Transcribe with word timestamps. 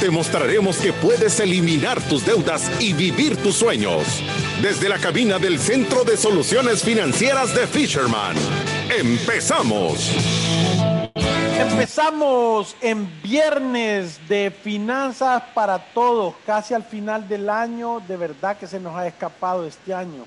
Te 0.00 0.10
mostraremos 0.10 0.76
que 0.76 0.92
puedes 0.92 1.40
eliminar 1.40 2.02
tus 2.02 2.26
deudas 2.26 2.70
y 2.78 2.92
vivir 2.92 3.42
tus 3.42 3.56
sueños. 3.56 4.22
Desde 4.60 4.90
la 4.90 4.98
cabina 4.98 5.38
del 5.38 5.58
Centro 5.58 6.04
de 6.04 6.18
Soluciones 6.18 6.82
Financieras 6.82 7.54
de 7.54 7.66
Fisherman. 7.66 8.36
¡Empezamos! 8.94 10.10
Empezamos 11.58 12.76
en 12.82 13.10
viernes 13.22 14.20
de 14.28 14.50
finanzas 14.50 15.42
para 15.54 15.78
todos, 15.78 16.34
casi 16.44 16.74
al 16.74 16.84
final 16.84 17.26
del 17.26 17.48
año, 17.48 18.00
de 18.06 18.18
verdad 18.18 18.58
que 18.58 18.66
se 18.66 18.78
nos 18.78 18.94
ha 18.94 19.06
escapado 19.06 19.66
este 19.66 19.94
año. 19.94 20.26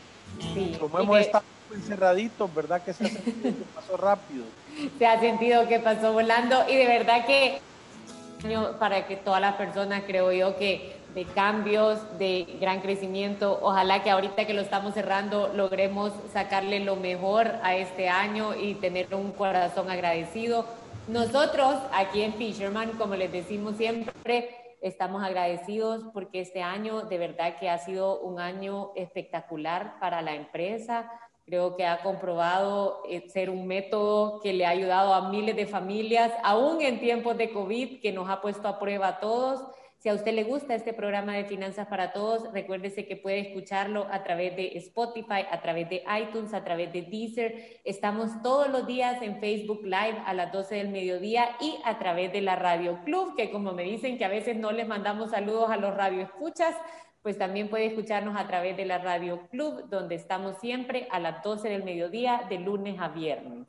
Sí, 0.56 0.76
Como 0.80 1.00
hemos 1.00 1.20
estado 1.20 1.44
encerraditos, 1.76 2.54
¿verdad? 2.56 2.82
Que 2.82 2.94
se 2.94 3.06
ha 3.06 3.10
sentido 3.10 3.44
que 3.44 3.66
pasó 3.76 3.98
rápido. 3.98 4.46
Se 4.98 5.06
ha 5.06 5.20
sentido 5.20 5.68
que 5.68 5.80
pasó 5.80 6.12
volando 6.12 6.66
y 6.68 6.76
de 6.76 6.88
verdad 6.88 7.26
que 7.28 7.62
para 8.80 9.06
que 9.08 9.16
todas 9.16 9.42
las 9.42 9.56
personas, 9.56 10.04
creo 10.06 10.32
yo, 10.32 10.58
que 10.58 10.96
de 11.14 11.26
cambios, 11.26 12.00
de 12.18 12.58
gran 12.62 12.82
crecimiento, 12.82 13.60
ojalá 13.62 14.04
que 14.04 14.12
ahorita 14.12 14.46
que 14.46 14.54
lo 14.54 14.62
estamos 14.62 14.94
cerrando 14.94 15.52
logremos 15.54 16.14
sacarle 16.32 16.80
lo 16.80 16.96
mejor 16.96 17.56
a 17.64 17.76
este 17.76 18.10
año 18.10 18.56
y 18.56 18.76
tener 18.76 19.14
un 19.16 19.32
corazón 19.32 19.90
agradecido. 19.90 20.66
Nosotros 21.08 21.76
aquí 21.94 22.22
en 22.22 22.34
Fisherman, 22.36 22.92
como 22.92 23.16
les 23.16 23.32
decimos 23.32 23.76
siempre, 23.76 24.50
Estamos 24.82 25.22
agradecidos 25.24 26.06
porque 26.14 26.40
este 26.40 26.62
año 26.62 27.02
de 27.02 27.18
verdad 27.18 27.58
que 27.60 27.70
ha 27.70 27.78
sido 27.80 28.22
un 28.22 28.40
año 28.40 28.92
espectacular 28.96 30.00
para 30.00 30.22
la 30.22 30.36
empresa. 30.36 31.12
Creo 31.50 31.76
que 31.76 31.84
ha 31.84 32.04
comprobado 32.04 33.02
eh, 33.10 33.28
ser 33.28 33.50
un 33.50 33.66
método 33.66 34.40
que 34.40 34.54
le 34.54 34.68
ha 34.68 34.70
ayudado 34.70 35.16
a 35.16 35.30
miles 35.30 35.56
de 35.56 35.66
familias, 35.66 36.32
aún 36.44 36.82
en 36.84 37.00
tiempos 37.00 37.38
de 37.38 37.50
COVID, 37.50 38.02
que 38.02 38.12
nos 38.12 38.30
ha 38.30 38.40
puesto 38.40 38.68
a 38.68 38.78
prueba 38.78 39.08
a 39.08 39.20
todos 39.20 39.64
si 40.00 40.08
a 40.08 40.14
usted 40.14 40.32
le 40.32 40.46
gusta 40.46 40.76
este 40.76 40.94
programa 40.94 41.34
de 41.34 41.44
Finanzas 41.44 41.88
para 41.88 42.14
Todos, 42.14 42.54
recuérdese 42.54 43.06
que 43.06 43.18
puede 43.18 43.40
escucharlo 43.40 44.08
a 44.10 44.24
través 44.24 44.56
de 44.56 44.78
Spotify, 44.78 45.46
a 45.52 45.60
través 45.62 45.90
de 45.90 46.04
iTunes, 46.22 46.54
a 46.54 46.64
través 46.64 46.94
de 46.94 47.02
Deezer. 47.02 47.82
Estamos 47.84 48.42
todos 48.42 48.70
los 48.70 48.88
días 48.88 49.22
en 49.22 49.42
Facebook 49.42 49.82
Live 49.84 50.24
a 50.26 50.34
las 50.34 50.54
12 50.54 50.76
del 50.76 50.88
mediodía 50.88 51.50
y 51.60 51.76
a 51.84 52.00
través 52.00 52.32
de 52.32 52.40
la 52.40 52.56
Radio 52.56 53.04
Club, 53.04 53.36
que 53.36 53.52
como 53.52 53.74
me 53.74 53.84
dicen 53.84 54.18
que 54.18 54.24
a 54.24 54.30
veces 54.30 54.56
no 54.56 54.72
les 54.72 54.88
mandamos 54.88 55.32
saludos 55.32 55.70
a 55.70 55.76
los 55.76 55.94
radioescuchas, 55.94 56.78
pues 57.22 57.38
también 57.38 57.70
puede 57.70 57.88
escucharnos 57.88 58.36
a 58.38 58.48
través 58.48 58.78
de 58.78 58.86
la 58.86 59.00
Radio 59.00 59.48
Club, 59.50 59.90
donde 59.90 60.16
estamos 60.16 60.58
siempre 60.58 61.08
a 61.12 61.20
las 61.20 61.44
12 61.44 61.70
del 61.70 61.84
mediodía, 61.84 62.46
de 62.50 62.60
lunes 62.60 63.00
a 63.00 63.10
viernes. 63.10 63.68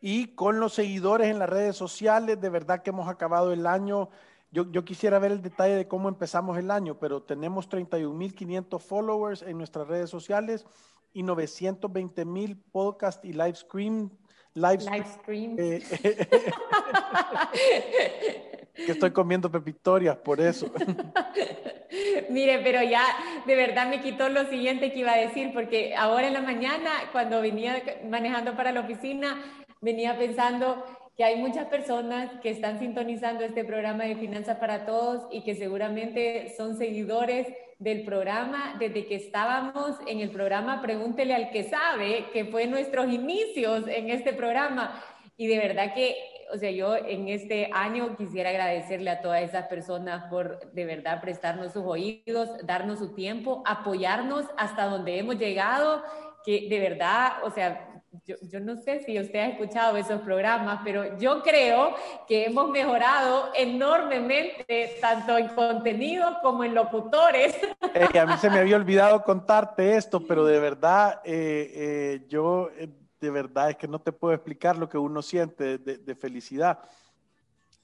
Y 0.00 0.28
con 0.34 0.58
los 0.58 0.72
seguidores 0.72 1.28
en 1.28 1.38
las 1.38 1.48
redes 1.48 1.76
sociales, 1.76 2.40
de 2.40 2.48
verdad 2.48 2.82
que 2.82 2.90
hemos 2.90 3.08
acabado 3.08 3.52
el 3.52 3.66
año 3.66 4.10
yo, 4.52 4.84
quisiera 4.84 5.18
ver 5.18 5.32
el 5.32 5.40
detalle 5.40 5.76
de 5.76 5.88
cómo 5.88 6.10
empezamos 6.10 6.58
el 6.58 6.70
año, 6.70 6.98
pero 6.98 7.22
tenemos 7.22 7.70
31.500 7.70 8.80
followers 8.80 9.40
en 9.40 9.56
nuestras 9.56 9.88
redes 9.88 10.10
sociales 10.10 10.66
y 11.14 11.22
920.000 11.22 12.62
podcast 12.70 13.24
y 13.24 13.32
live 13.32 13.54
stream. 13.54 14.10
Live, 14.54 15.04
stream. 15.04 15.56
Eh, 15.58 15.82
que 18.74 18.92
estoy 18.92 19.10
comiendo 19.10 19.50
pepitorias 19.50 20.16
por 20.16 20.40
eso. 20.40 20.72
Mire, 22.30 22.60
pero 22.60 22.82
ya 22.82 23.04
de 23.46 23.54
verdad 23.54 23.88
me 23.88 24.00
quitó 24.00 24.28
lo 24.28 24.46
siguiente 24.46 24.92
que 24.92 25.00
iba 25.00 25.12
a 25.12 25.18
decir, 25.18 25.52
porque 25.52 25.94
ahora 25.94 26.26
en 26.26 26.34
la 26.34 26.40
mañana, 26.40 26.90
cuando 27.12 27.40
venía 27.40 27.82
manejando 28.08 28.56
para 28.56 28.72
la 28.72 28.80
oficina, 28.80 29.42
venía 29.80 30.16
pensando 30.16 30.84
que 31.16 31.24
hay 31.24 31.36
muchas 31.36 31.66
personas 31.66 32.30
que 32.40 32.50
están 32.50 32.78
sintonizando 32.78 33.44
este 33.44 33.64
programa 33.64 34.04
de 34.04 34.16
Finanzas 34.16 34.58
para 34.58 34.86
Todos 34.86 35.26
y 35.30 35.42
que 35.42 35.54
seguramente 35.54 36.54
son 36.56 36.76
seguidores 36.76 37.48
del 37.82 38.04
programa 38.04 38.76
desde 38.78 39.06
que 39.06 39.16
estábamos 39.16 39.98
en 40.06 40.20
el 40.20 40.30
programa 40.30 40.80
Pregúntele 40.80 41.34
al 41.34 41.50
que 41.50 41.64
sabe, 41.64 42.26
que 42.32 42.44
fue 42.44 42.68
nuestros 42.68 43.12
inicios 43.12 43.88
en 43.88 44.08
este 44.08 44.32
programa. 44.32 45.02
Y 45.36 45.48
de 45.48 45.58
verdad 45.58 45.92
que, 45.92 46.16
o 46.54 46.58
sea, 46.58 46.70
yo 46.70 46.94
en 46.94 47.26
este 47.28 47.70
año 47.72 48.16
quisiera 48.16 48.50
agradecerle 48.50 49.10
a 49.10 49.20
todas 49.20 49.42
esas 49.42 49.66
personas 49.66 50.24
por 50.30 50.70
de 50.72 50.84
verdad 50.84 51.20
prestarnos 51.20 51.72
sus 51.72 51.82
oídos, 51.84 52.50
darnos 52.64 53.00
su 53.00 53.14
tiempo, 53.14 53.64
apoyarnos 53.66 54.46
hasta 54.56 54.84
donde 54.84 55.18
hemos 55.18 55.36
llegado, 55.36 56.04
que 56.44 56.68
de 56.68 56.78
verdad, 56.78 57.42
o 57.42 57.50
sea, 57.50 58.01
yo, 58.26 58.60
no 58.60 58.76
sé 58.76 59.02
si 59.04 59.18
usted 59.18 59.38
ha 59.38 59.48
escuchado 59.48 59.96
esos 59.96 60.20
programas, 60.20 60.80
pero 60.84 61.18
yo 61.18 61.42
creo 61.42 61.94
que 62.28 62.44
hemos 62.44 62.68
mejorado 62.70 63.50
enormemente, 63.54 64.96
tanto 65.00 65.38
en 65.38 65.48
contenido 65.48 66.38
como 66.42 66.62
en 66.62 66.74
locutores. 66.74 67.56
a 68.20 68.26
mí 68.26 68.34
se 68.38 68.50
me 68.50 68.58
había 68.58 68.76
olvidado 68.76 69.22
contarte 69.22 69.96
esto, 69.96 70.20
pero 70.26 70.44
de 70.44 70.60
verdad, 70.60 71.20
eh, 71.24 71.72
eh, 71.74 72.26
yo, 72.28 72.70
eh, 72.76 72.88
de 73.18 73.30
verdad 73.30 73.70
es 73.70 73.76
que 73.76 73.88
no 73.88 73.98
te 73.98 74.12
puedo 74.12 74.34
explicar 74.34 74.76
lo 74.76 74.88
que 74.88 74.98
uno 74.98 75.22
siente 75.22 75.78
de, 75.78 76.14
felicidad. 76.14 76.80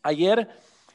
Ayer 0.02 0.48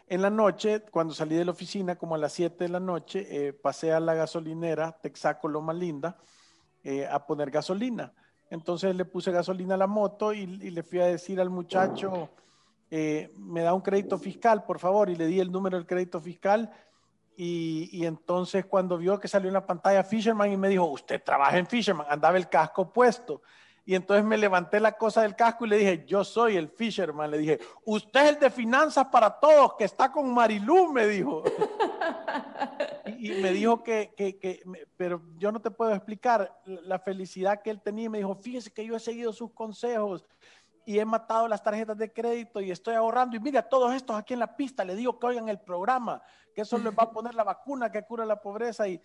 en 0.08 0.22
la 0.22 0.30
noche, 0.30 0.84
cuando 0.92 1.14
salí 1.14 1.36
de 1.36 1.46
la 1.46 1.52
oficina, 1.52 1.96
como 1.96 2.14
a 2.14 2.20
las 2.20 2.34
7 2.34 2.66
de 2.66 2.70
la 2.70 2.80
noche, 2.80 3.54
pasé 3.64 3.94
a 3.94 4.00
la 4.00 4.14
gasolinera 4.14 4.92
Texaco 5.02 5.48
Loma 5.48 5.74
Linda 5.74 6.18
a 7.10 7.26
poner 7.26 7.50
gasolina 7.50 8.14
entonces 8.54 8.96
le 8.96 9.04
puse 9.04 9.32
gasolina 9.32 9.74
a 9.74 9.78
la 9.78 9.88
moto 9.88 10.32
y, 10.32 10.46
le 10.46 10.84
fui 10.84 11.00
a 11.00 11.08
decir 11.08 11.42
al 11.42 11.50
muchacho, 11.50 12.30
eh, 12.92 13.34
me 13.40 13.62
da 13.62 13.74
un 13.74 13.82
crédito 13.82 14.20
fiscal, 14.20 14.64
por 14.64 14.78
favor, 14.78 15.10
y 15.10 15.16
le 15.16 15.26
di 15.26 15.40
el 15.40 15.52
número 15.52 15.76
del 15.76 15.88
crédito 15.88 16.22
fiscal. 16.22 16.72
Y, 17.36 17.90
y, 17.92 18.06
entonces 18.06 18.66
cuando 18.66 19.00
vio 19.00 19.20
que 19.20 19.28
salió 19.28 19.48
en 19.48 19.56
la 19.56 19.66
pantalla 19.66 20.04
Fisherman 20.04 20.52
y 20.52 20.58
me 20.58 20.70
dijo, 20.70 20.86
usted 20.86 21.20
trabaja 21.24 21.58
en 21.58 21.66
Fisherman, 21.66 22.06
andaba 22.08 22.38
el 22.38 22.48
casco 22.48 22.94
puesto. 22.94 23.42
Y 23.86 23.96
entonces 23.96 24.24
me 24.24 24.38
levanté 24.38 24.80
la 24.80 24.92
cosa 24.92 25.24
del 25.24 25.36
casco 25.36 25.66
y 25.66 25.70
le 25.70 25.78
dije, 25.78 26.06
yo 26.06 26.24
soy 26.24 26.56
el 26.56 26.70
Fisherman. 26.70 27.32
Le 27.32 27.40
dije, 27.40 27.60
usted 27.86 28.22
es 28.22 28.30
el 28.30 28.40
de 28.40 28.52
finanzas 28.52 29.08
para 29.08 29.32
todos, 29.32 29.74
que 29.80 29.86
está 29.86 30.12
con 30.12 30.32
Marilú, 30.32 30.94
me 30.94 31.08
dijo. 31.08 31.42
y, 33.32 33.42
me 33.42 33.52
dijo 33.52 33.84
que, 33.84 34.14
que, 34.18 34.38
que, 34.38 34.62
pero 34.98 35.22
yo 35.38 35.52
no 35.52 35.62
te 35.62 35.72
puedo 35.72 35.94
explicar 35.94 36.60
la 36.66 37.00
felicidad 37.00 37.62
que 37.62 37.70
él 37.70 37.82
tenía. 37.82 38.10
Me 38.10 38.18
dijo, 38.18 38.36
fíjese 38.36 38.72
que 38.72 38.86
yo 38.86 38.96
he 38.96 39.00
seguido 39.00 39.32
sus 39.32 39.52
consejos 39.52 40.26
y 40.86 41.00
he 41.00 41.06
matado 41.06 41.48
las 41.48 41.64
tarjetas 41.64 41.98
de 41.98 42.12
crédito 42.12 42.60
y 42.60 42.72
estoy 42.72 42.96
ahorrando. 42.96 43.38
Y 43.38 43.40
mira, 43.40 43.62
todos 43.62 43.94
estos 43.94 44.18
aquí 44.18 44.34
en 44.34 44.40
la 44.40 44.56
pista, 44.56 44.84
le 44.84 44.96
digo 44.96 45.18
que 45.18 45.28
oigan 45.28 45.48
el 45.48 45.60
programa, 45.60 46.22
que 46.54 46.62
eso 46.62 46.78
les 46.78 46.94
va 46.94 47.04
a 47.04 47.12
poner 47.12 47.34
la 47.36 47.44
vacuna 47.44 47.92
que 47.92 48.04
cura 48.04 48.26
la 48.26 48.42
pobreza. 48.42 48.88
Y, 48.88 49.02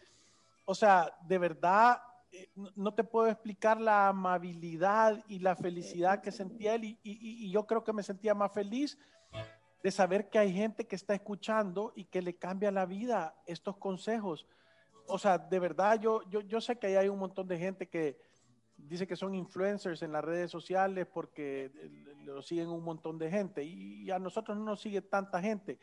o 0.65 0.75
sea, 0.75 1.17
de 1.23 1.39
verdad 1.39 2.03
eh, 2.31 2.51
no 2.75 2.93
te 2.93 3.05
puedo 3.05 3.29
explicar 3.29 3.81
la 3.81 4.09
amabilidad 4.09 5.25
y 5.29 5.39
la 5.39 5.57
felicidad 5.57 6.21
que 6.21 6.33
sentía 6.33 6.75
él 6.75 6.99
y, 7.03 7.51
yo 7.51 7.67
creo 7.67 7.83
que 7.85 7.93
me 7.93 8.03
sentía 8.03 8.35
más 8.35 8.53
feliz 8.53 8.99
de 9.83 9.91
saber 9.91 10.29
que 10.29 10.39
hay 10.39 10.53
gente 10.53 10.87
que 10.87 10.97
está 10.97 11.15
escuchando 11.15 11.93
y 11.95 12.05
que 12.05 12.23
le 12.23 12.35
cambia 12.35 12.71
la 12.71 12.87
vida 12.87 13.35
estos 13.47 13.77
consejos. 13.77 14.47
O 15.07 15.19
sea, 15.19 15.39
de 15.39 15.59
verdad, 15.59 16.01
yo, 16.01 16.23
yo, 16.29 16.41
yo 16.41 16.61
sé 16.61 16.77
que 16.79 16.99
hay 16.99 17.09
un 17.09 17.19
montón 17.19 17.47
de 17.49 17.59
gente 17.59 17.89
que 17.89 18.21
dice 18.77 19.07
que 19.07 19.17
son 19.17 19.35
influencers 19.35 20.03
en 20.03 20.13
las 20.13 20.25
redes 20.25 20.51
sociales 20.51 21.07
porque 21.07 21.73
lo 22.25 22.43
siguen 22.43 22.69
un 22.69 22.85
montón 22.85 23.19
de 23.19 23.31
gente 23.31 23.65
y 23.65 24.11
a 24.11 24.19
nosotros 24.19 24.57
no 24.57 24.65
nos 24.65 24.81
sigue 24.81 25.03
tanta 25.03 25.41
gente, 25.41 25.79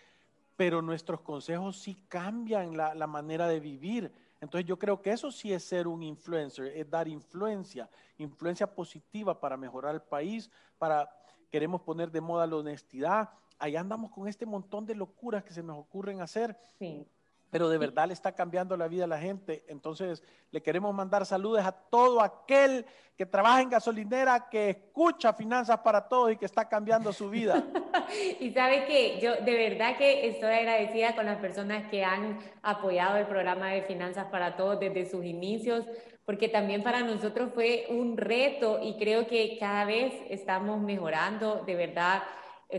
pero 0.56 0.82
nuestros 0.82 1.22
consejos 1.22 1.78
sí 1.78 1.98
cambian 2.08 2.78
la, 2.78 2.94
la 2.94 3.08
manera 3.08 3.48
de 3.48 3.60
vivir 3.60 4.12
entonces 4.46 4.68
yo 4.68 4.78
creo 4.78 5.02
que 5.02 5.12
eso 5.12 5.32
sí 5.32 5.52
es 5.54 5.64
ser 5.64 5.88
un 5.88 6.04
influencer, 6.04 6.68
es 6.68 6.88
dar 6.90 7.08
influencia, 7.08 7.90
influencia 8.18 8.68
positiva 8.68 9.40
para 9.40 9.58
mejorar 9.58 9.96
el 9.96 10.02
país, 10.02 10.52
para 10.78 11.10
queremos 11.50 11.82
poner 11.82 12.12
de 12.12 12.22
moda 12.22 12.46
la 12.46 12.58
honestidad. 12.58 13.30
Ahí 13.60 13.76
andamos 13.76 14.12
con 14.12 14.28
este 14.28 14.46
montón 14.46 14.86
de 14.86 14.96
locuras 14.96 15.44
que 15.44 15.54
se 15.54 15.64
nos 15.64 15.78
ocurren 15.78 16.22
hacer. 16.22 16.58
Sí. 16.80 17.08
pero 17.52 17.70
de 17.70 17.78
verdad 17.78 18.08
le 18.08 18.14
está 18.14 18.34
cambiando 18.34 18.76
la 18.76 18.90
vida 18.90 19.06
a 19.06 19.08
la 19.08 19.18
gente. 19.18 19.64
Entonces, 19.70 20.22
le 20.52 20.62
queremos 20.62 20.94
mandar 20.94 21.26
saludos 21.26 21.64
a 21.64 21.72
todo 21.72 22.20
aquel 22.20 22.86
que 23.18 23.26
trabaja 23.26 23.62
en 23.62 23.70
gasolinera, 23.70 24.50
que 24.50 24.72
escucha 24.72 25.32
Finanzas 25.34 25.80
para 25.80 26.08
Todos 26.08 26.34
y 26.34 26.38
que 26.38 26.46
está 26.46 26.68
cambiando 26.68 27.14
su 27.14 27.30
vida. 27.30 27.64
y 28.40 28.52
sabe 28.52 28.86
que 28.86 29.20
yo 29.22 29.36
de 29.36 29.70
verdad 29.70 29.98
que 29.98 30.28
estoy 30.28 30.54
agradecida 30.54 31.16
con 31.16 31.26
las 31.26 31.38
personas 31.38 31.90
que 31.90 32.04
han 32.04 32.40
apoyado 32.62 33.16
el 33.18 33.28
programa 33.28 33.70
de 33.70 33.84
Finanzas 33.84 34.26
para 34.26 34.58
Todos 34.58 34.80
desde 34.80 35.10
sus 35.10 35.24
inicios, 35.24 35.86
porque 36.26 36.50
también 36.50 36.84
para 36.84 37.02
nosotros 37.02 37.52
fue 37.54 37.86
un 37.90 38.18
reto 38.18 38.80
y 38.82 38.98
creo 38.98 39.28
que 39.28 39.58
cada 39.60 39.86
vez 39.86 40.14
estamos 40.30 40.82
mejorando, 40.82 41.64
de 41.66 41.76
verdad 41.76 42.24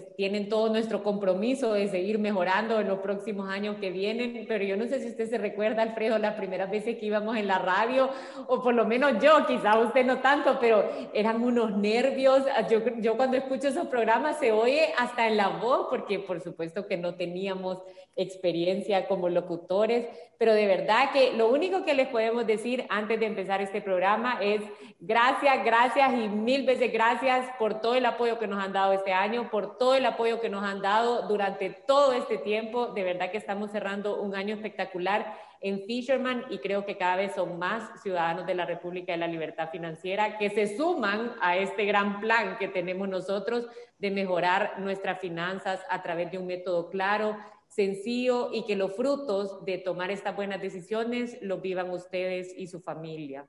tienen 0.00 0.48
todo 0.48 0.69
nuestro 0.69 1.02
compromiso 1.02 1.72
de 1.72 1.88
seguir 1.88 2.19
mejorando 2.19 2.81
en 2.81 2.88
los 2.88 3.00
próximos 3.00 3.48
años 3.48 3.76
que 3.81 3.90
vienen, 3.90 4.44
pero 4.48 4.64
yo 4.64 4.76
no 4.76 4.87
sé 4.87 5.00
si 5.00 5.08
usted 5.08 5.28
se 5.28 5.38
recuerda, 5.38 5.82
Alfredo, 5.82 6.19
las 6.19 6.34
primeras 6.34 6.70
veces 6.70 6.96
que 6.98 7.06
íbamos 7.06 7.37
en 7.37 7.46
la 7.46 7.58
radio, 7.58 8.10
o 8.46 8.62
por 8.62 8.75
lo 8.75 8.84
menos 8.84 9.14
yo, 9.22 9.46
quizá 9.46 9.78
usted 9.78 10.04
no 10.04 10.19
tanto, 10.19 10.58
pero 10.60 10.88
eran 11.12 11.43
unos 11.43 11.76
nervios. 11.76 12.43
Yo, 12.70 12.81
yo 12.98 13.16
cuando 13.16 13.37
escucho 13.37 13.69
esos 13.69 13.87
programas 13.87 14.38
se 14.38 14.52
oye 14.52 14.88
hasta 14.98 15.26
en 15.26 15.37
la 15.37 15.48
voz, 15.48 15.87
porque 15.90 16.19
por 16.19 16.40
supuesto 16.40 16.87
que 16.87 16.96
no 16.96 17.14
teníamos 17.14 17.82
experiencia 18.16 19.06
como 19.06 19.28
locutores, 19.28 20.06
pero 20.38 20.54
de 20.54 20.66
verdad 20.66 21.12
que 21.12 21.34
lo 21.34 21.48
único 21.48 21.84
que 21.84 21.94
les 21.94 22.08
podemos 22.08 22.46
decir 22.46 22.86
antes 22.88 23.20
de 23.20 23.26
empezar 23.26 23.60
este 23.60 23.82
programa 23.82 24.38
es 24.42 24.62
gracias, 25.00 25.64
gracias 25.64 26.12
y 26.14 26.28
mil 26.28 26.64
veces 26.64 26.92
gracias 26.92 27.46
por 27.58 27.80
todo 27.80 27.94
el 27.94 28.06
apoyo 28.06 28.38
que 28.38 28.46
nos 28.46 28.62
han 28.62 28.72
dado 28.72 28.92
este 28.92 29.12
año, 29.12 29.50
por 29.50 29.76
todo 29.76 29.94
el 29.94 30.06
apoyo 30.06 30.40
que 30.40 30.48
nos 30.48 30.64
han 30.64 30.80
dado 30.80 31.28
durante 31.28 31.70
todo 31.70 32.14
este 32.14 32.38
tiempo. 32.38 32.88
De 32.88 33.02
verdad 33.02 33.30
que 33.30 33.38
estamos 33.38 33.70
cerrando 33.70 34.20
un 34.20 34.34
año 34.34 34.54
espectacular 34.54 35.34
en 35.60 35.82
Fisherman 35.84 36.44
y 36.50 36.58
creo 36.58 36.84
que 36.84 36.96
cada 36.96 37.16
vez 37.16 37.34
son 37.34 37.58
más 37.58 38.02
ciudadanos 38.02 38.46
de 38.46 38.54
la 38.54 38.66
República 38.66 39.12
de 39.12 39.18
la 39.18 39.26
Libertad 39.26 39.70
Financiera 39.70 40.38
que 40.38 40.50
se 40.50 40.76
suman 40.76 41.32
a 41.40 41.56
este 41.56 41.84
gran 41.84 42.20
plan 42.20 42.56
que 42.58 42.68
tenemos 42.68 43.08
nosotros 43.08 43.66
de 43.98 44.10
mejorar 44.10 44.78
nuestras 44.78 45.18
finanzas 45.18 45.80
a 45.88 46.02
través 46.02 46.30
de 46.30 46.38
un 46.38 46.46
método 46.46 46.90
claro, 46.90 47.36
sencillo 47.76 48.50
y 48.52 48.64
que 48.64 48.75
los 48.75 48.96
frutos 48.96 49.64
de 49.67 49.76
tomar 49.76 50.11
estas 50.11 50.34
buenas 50.34 50.62
decisiones 50.62 51.37
los 51.43 51.61
vivan 51.61 51.90
ustedes 51.90 52.52
y 52.56 52.67
su 52.69 52.81
familia. 52.81 53.46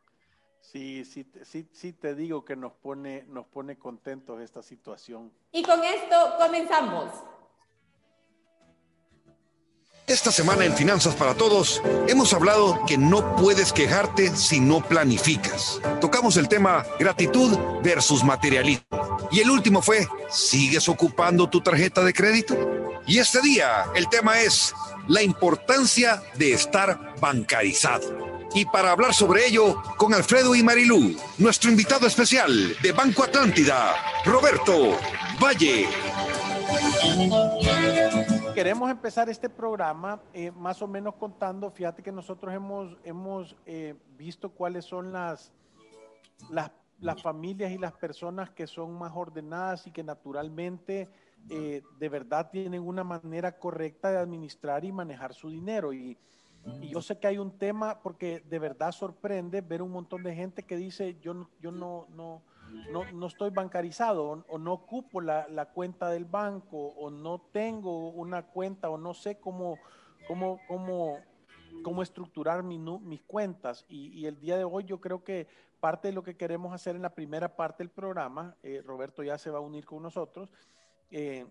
Sí, 0.59 1.05
sí, 1.05 1.25
sí, 1.43 1.65
sí 1.71 1.93
te 1.93 2.13
digo 2.13 2.43
que 2.43 2.57
nos 2.57 2.73
pone, 2.73 3.23
nos 3.29 3.47
pone 3.47 3.77
contentos 3.77 4.41
esta 4.41 4.61
situación. 4.61 5.31
Y 5.53 5.63
con 5.63 5.81
esto 5.81 6.15
comenzamos. 6.37 7.13
Esta 10.07 10.31
semana 10.31 10.65
en 10.65 10.73
Finanzas 10.73 11.15
para 11.15 11.33
Todos 11.33 11.81
hemos 12.07 12.33
hablado 12.33 12.79
que 12.85 12.97
no 12.97 13.35
puedes 13.35 13.71
quejarte 13.71 14.35
si 14.35 14.59
no 14.59 14.81
planificas. 14.81 15.81
Tocamos 16.01 16.35
el 16.37 16.49
tema 16.49 16.85
gratitud 16.99 17.57
versus 17.81 18.23
materialismo. 18.23 18.85
Y 19.31 19.39
el 19.39 19.49
último 19.49 19.81
fue, 19.81 20.07
¿sigues 20.29 20.87
ocupando 20.89 21.49
tu 21.49 21.61
tarjeta 21.61 22.03
de 22.03 22.13
crédito? 22.13 22.86
Y 23.07 23.19
este 23.19 23.41
día 23.41 23.85
el 23.95 24.09
tema 24.09 24.41
es 24.41 24.75
la 25.07 25.23
importancia 25.23 26.21
de 26.37 26.51
estar 26.51 27.15
bancarizado. 27.21 28.27
Y 28.53 28.65
para 28.65 28.91
hablar 28.91 29.13
sobre 29.13 29.47
ello, 29.47 29.81
con 29.95 30.13
Alfredo 30.13 30.53
y 30.53 30.61
Marilú, 30.61 31.15
nuestro 31.37 31.71
invitado 31.71 32.05
especial 32.05 32.51
de 32.83 32.91
Banco 32.91 33.23
Atlántida, 33.23 33.95
Roberto 34.25 34.97
Valle. 35.41 35.87
Queremos 38.53 38.91
empezar 38.91 39.29
este 39.29 39.49
programa 39.49 40.21
eh, 40.33 40.51
más 40.51 40.81
o 40.81 40.87
menos 40.87 41.15
contando, 41.15 41.71
fíjate 41.71 42.03
que 42.03 42.11
nosotros 42.11 42.53
hemos, 42.53 42.97
hemos 43.05 43.55
eh, 43.65 43.95
visto 44.17 44.49
cuáles 44.49 44.83
son 44.83 45.13
las, 45.13 45.53
las, 46.49 46.71
las 46.99 47.21
familias 47.21 47.71
y 47.71 47.77
las 47.77 47.93
personas 47.93 48.49
que 48.49 48.67
son 48.67 48.97
más 48.97 49.13
ordenadas 49.15 49.87
y 49.87 49.91
que 49.91 50.03
naturalmente 50.03 51.07
eh, 51.49 51.81
de 51.97 52.09
verdad 52.09 52.49
tienen 52.51 52.81
una 52.81 53.03
manera 53.03 53.57
correcta 53.57 54.11
de 54.11 54.17
administrar 54.17 54.83
y 54.83 54.91
manejar 54.91 55.33
su 55.33 55.49
dinero. 55.49 55.93
Y, 55.93 56.17
yo 56.91 57.01
sé 57.01 57.17
que 57.17 57.27
hay 57.27 57.37
un 57.37 57.57
tema, 57.57 58.01
porque 58.03 58.41
de 58.41 58.59
verdad 58.59 58.91
sorprende 58.91 59.61
ver 59.61 59.81
un 59.81 59.89
montón 59.89 60.23
de 60.23 60.35
gente 60.35 60.63
que 60.63 60.75
dice, 60.75 61.17
yo, 61.21 61.47
yo 61.61 61.71
no, 61.71 62.07
no, 62.09 62.41
no, 63.13 63.27
estoy 63.27 63.51
bancarizado 63.51 64.43
o, 64.47 64.57
no 64.57 64.73
ocupo 64.73 65.21
la, 65.21 65.69
cuenta 65.73 66.09
del 66.09 66.25
banco 66.25 66.77
o 66.97 67.09
no 67.09 67.39
tengo 67.53 68.09
una 68.09 68.47
cuenta 68.47 68.89
o 68.89 68.97
no 68.97 69.13
sé 69.13 69.39
cómo, 69.39 69.77
cómo, 70.27 70.59
cómo, 70.67 71.19
cómo 71.83 72.03
estructurar 72.03 72.63
mis 72.63 73.21
cuentas. 73.21 73.85
Y, 73.87 74.25
el 74.25 74.39
día 74.39 74.57
de 74.57 74.65
hoy 74.65 74.83
yo 74.83 74.99
creo 74.99 75.23
que 75.23 75.47
parte 75.79 76.09
de 76.09 76.13
lo 76.13 76.23
que 76.23 76.35
queremos 76.35 76.73
hacer 76.73 76.95
en 76.95 77.01
la 77.01 77.13
primera 77.13 77.55
parte 77.55 77.83
del 77.83 77.91
programa, 77.91 78.55
eh, 78.63 78.81
Roberto 78.85 79.23
ya 79.23 79.37
se 79.37 79.51
va 79.51 79.59
a 79.59 79.61
unir 79.61 79.85
con 79.85 80.03
nosotros, 80.03 80.51
eh, 81.11 81.45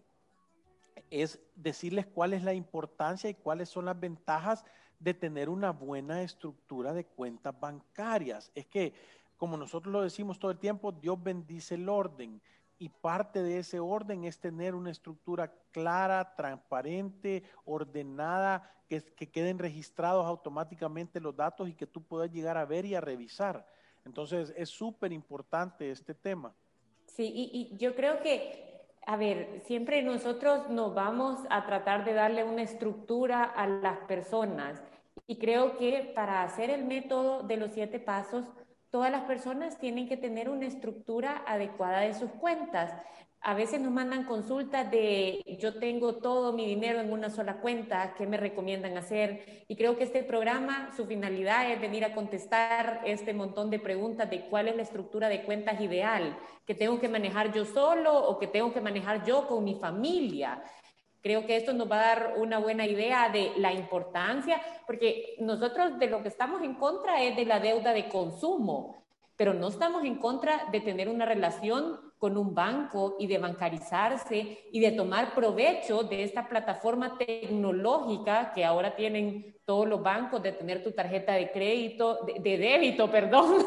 es 1.10 1.40
decirles 1.54 2.06
cuál 2.06 2.32
es 2.32 2.42
la 2.42 2.54
importancia 2.54 3.30
y 3.30 3.34
cuáles 3.34 3.68
son 3.68 3.84
las 3.86 3.98
ventajas 3.98 4.64
de 4.98 5.14
tener 5.14 5.48
una 5.48 5.70
buena 5.70 6.22
estructura 6.22 6.92
de 6.92 7.04
cuentas 7.04 7.58
bancarias. 7.58 8.50
Es 8.54 8.66
que, 8.66 8.94
como 9.36 9.56
nosotros 9.56 9.92
lo 9.92 10.02
decimos 10.02 10.38
todo 10.38 10.50
el 10.50 10.58
tiempo, 10.58 10.92
Dios 10.92 11.22
bendice 11.22 11.74
el 11.74 11.88
orden 11.88 12.40
y 12.78 12.88
parte 12.88 13.42
de 13.42 13.58
ese 13.58 13.80
orden 13.80 14.24
es 14.24 14.38
tener 14.38 14.74
una 14.74 14.90
estructura 14.90 15.52
clara, 15.70 16.34
transparente, 16.34 17.42
ordenada, 17.64 18.70
que, 18.88 19.02
que 19.02 19.28
queden 19.28 19.58
registrados 19.58 20.26
automáticamente 20.26 21.20
los 21.20 21.34
datos 21.34 21.68
y 21.68 21.74
que 21.74 21.86
tú 21.86 22.02
puedas 22.02 22.30
llegar 22.30 22.56
a 22.56 22.64
ver 22.64 22.84
y 22.84 22.94
a 22.94 23.00
revisar. 23.00 23.66
Entonces, 24.04 24.52
es 24.56 24.68
súper 24.68 25.12
importante 25.12 25.90
este 25.90 26.14
tema. 26.14 26.54
Sí, 27.06 27.32
y 27.34 27.76
yo 27.76 27.96
creo 27.96 28.20
que 28.20 28.75
a 29.06 29.16
ver, 29.16 29.62
siempre 29.64 30.02
nosotros 30.02 30.68
nos 30.68 30.92
vamos 30.92 31.38
a 31.48 31.64
tratar 31.64 32.04
de 32.04 32.12
darle 32.12 32.42
una 32.42 32.62
estructura 32.62 33.44
a 33.44 33.68
las 33.68 33.98
personas. 34.00 34.82
Y 35.28 35.38
creo 35.38 35.76
que 35.76 36.12
para 36.14 36.42
hacer 36.42 36.70
el 36.70 36.84
método 36.84 37.44
de 37.44 37.56
los 37.56 37.70
siete 37.72 38.00
pasos, 38.00 38.44
todas 38.90 39.12
las 39.12 39.22
personas 39.22 39.78
tienen 39.78 40.08
que 40.08 40.16
tener 40.16 40.50
una 40.50 40.66
estructura 40.66 41.44
adecuada 41.46 42.00
de 42.00 42.14
sus 42.14 42.32
cuentas 42.32 42.92
a 43.40 43.54
veces 43.54 43.80
nos 43.80 43.92
mandan 43.92 44.24
consultas 44.24 44.90
de 44.90 45.42
yo 45.60 45.78
tengo 45.78 46.16
todo 46.16 46.52
mi 46.52 46.66
dinero 46.66 47.00
en 47.00 47.12
una 47.12 47.30
sola 47.30 47.60
cuenta, 47.60 48.14
¿qué 48.16 48.26
me 48.26 48.36
recomiendan 48.36 48.96
hacer? 48.96 49.64
Y 49.68 49.76
creo 49.76 49.96
que 49.96 50.04
este 50.04 50.22
programa, 50.22 50.90
su 50.96 51.06
finalidad 51.06 51.70
es 51.70 51.80
venir 51.80 52.04
a 52.04 52.14
contestar 52.14 53.02
este 53.04 53.34
montón 53.34 53.70
de 53.70 53.78
preguntas 53.78 54.28
de 54.30 54.46
cuál 54.48 54.68
es 54.68 54.76
la 54.76 54.82
estructura 54.82 55.28
de 55.28 55.44
cuentas 55.44 55.80
ideal, 55.80 56.36
que 56.66 56.74
tengo 56.74 56.98
que 56.98 57.08
manejar 57.08 57.52
yo 57.52 57.64
solo 57.64 58.16
o 58.16 58.38
que 58.38 58.48
tengo 58.48 58.72
que 58.72 58.80
manejar 58.80 59.24
yo 59.24 59.46
con 59.46 59.62
mi 59.62 59.76
familia. 59.76 60.62
Creo 61.22 61.46
que 61.46 61.56
esto 61.56 61.72
nos 61.72 61.90
va 61.90 61.96
a 61.96 62.06
dar 62.06 62.34
una 62.38 62.58
buena 62.58 62.86
idea 62.86 63.28
de 63.28 63.52
la 63.58 63.72
importancia, 63.72 64.60
porque 64.86 65.36
nosotros 65.40 65.98
de 65.98 66.06
lo 66.08 66.22
que 66.22 66.28
estamos 66.28 66.62
en 66.62 66.74
contra 66.74 67.22
es 67.22 67.36
de 67.36 67.44
la 67.44 67.60
deuda 67.60 67.92
de 67.92 68.08
consumo, 68.08 69.05
pero 69.36 69.54
no 69.54 69.68
estamos 69.68 70.04
en 70.04 70.16
contra 70.16 70.68
de 70.72 70.80
tener 70.80 71.08
una 71.08 71.26
relación 71.26 72.00
con 72.18 72.38
un 72.38 72.54
banco 72.54 73.16
y 73.18 73.26
de 73.26 73.38
bancarizarse 73.38 74.58
y 74.72 74.80
de 74.80 74.92
tomar 74.92 75.34
provecho 75.34 76.02
de 76.02 76.22
esta 76.24 76.48
plataforma 76.48 77.18
tecnológica 77.18 78.52
que 78.54 78.64
ahora 78.64 78.96
tienen 78.96 79.54
todos 79.66 79.86
los 79.86 80.02
bancos, 80.02 80.42
de 80.42 80.52
tener 80.52 80.82
tu 80.82 80.92
tarjeta 80.92 81.34
de 81.34 81.50
crédito, 81.50 82.20
de, 82.40 82.56
débito, 82.56 83.10
perdón, 83.10 83.66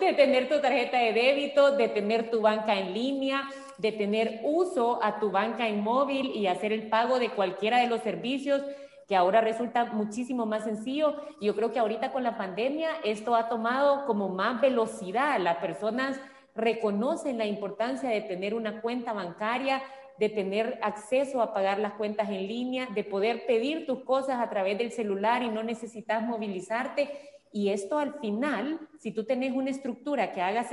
de 0.00 0.12
tener 0.12 0.48
tu 0.48 0.60
tarjeta 0.60 0.98
de 0.98 1.12
débito, 1.12 1.76
de 1.76 1.88
tener 1.88 2.30
tu 2.30 2.40
banca 2.40 2.78
en 2.78 2.94
línea, 2.94 3.42
de 3.78 3.90
tener 3.90 4.40
uso 4.44 5.02
a 5.02 5.18
tu 5.18 5.30
banca 5.30 5.66
en 5.66 5.80
móvil 5.80 6.26
y 6.26 6.46
hacer 6.46 6.72
el 6.72 6.88
pago 6.88 7.18
de 7.18 7.30
cualquiera 7.30 7.78
de 7.78 7.88
los 7.88 8.02
servicios 8.02 8.62
que 9.06 9.16
ahora 9.16 9.40
resulta 9.40 9.86
muchísimo 9.86 10.46
más 10.46 10.64
sencillo. 10.64 11.14
Yo 11.40 11.54
creo 11.54 11.72
que 11.72 11.78
ahorita 11.78 12.12
con 12.12 12.22
la 12.22 12.36
pandemia 12.36 12.90
esto 13.04 13.34
ha 13.34 13.48
tomado 13.48 14.06
como 14.06 14.28
más 14.28 14.60
velocidad. 14.60 15.38
Las 15.40 15.56
personas 15.56 16.18
reconocen 16.54 17.38
la 17.38 17.46
importancia 17.46 18.08
de 18.08 18.22
tener 18.22 18.54
una 18.54 18.80
cuenta 18.80 19.12
bancaria, 19.12 19.82
de 20.18 20.28
tener 20.28 20.78
acceso 20.82 21.42
a 21.42 21.52
pagar 21.52 21.78
las 21.78 21.94
cuentas 21.94 22.28
en 22.28 22.46
línea, 22.46 22.86
de 22.86 23.04
poder 23.04 23.46
pedir 23.46 23.86
tus 23.86 24.04
cosas 24.04 24.40
a 24.40 24.48
través 24.48 24.78
del 24.78 24.92
celular 24.92 25.42
y 25.42 25.48
no 25.48 25.62
necesitas 25.62 26.22
movilizarte. 26.22 27.10
Y 27.52 27.70
esto 27.70 27.98
al 27.98 28.14
final, 28.20 28.80
si 28.98 29.10
tú 29.10 29.24
tenés 29.24 29.52
una 29.52 29.70
estructura 29.70 30.32
que 30.32 30.40
haga, 30.40 30.64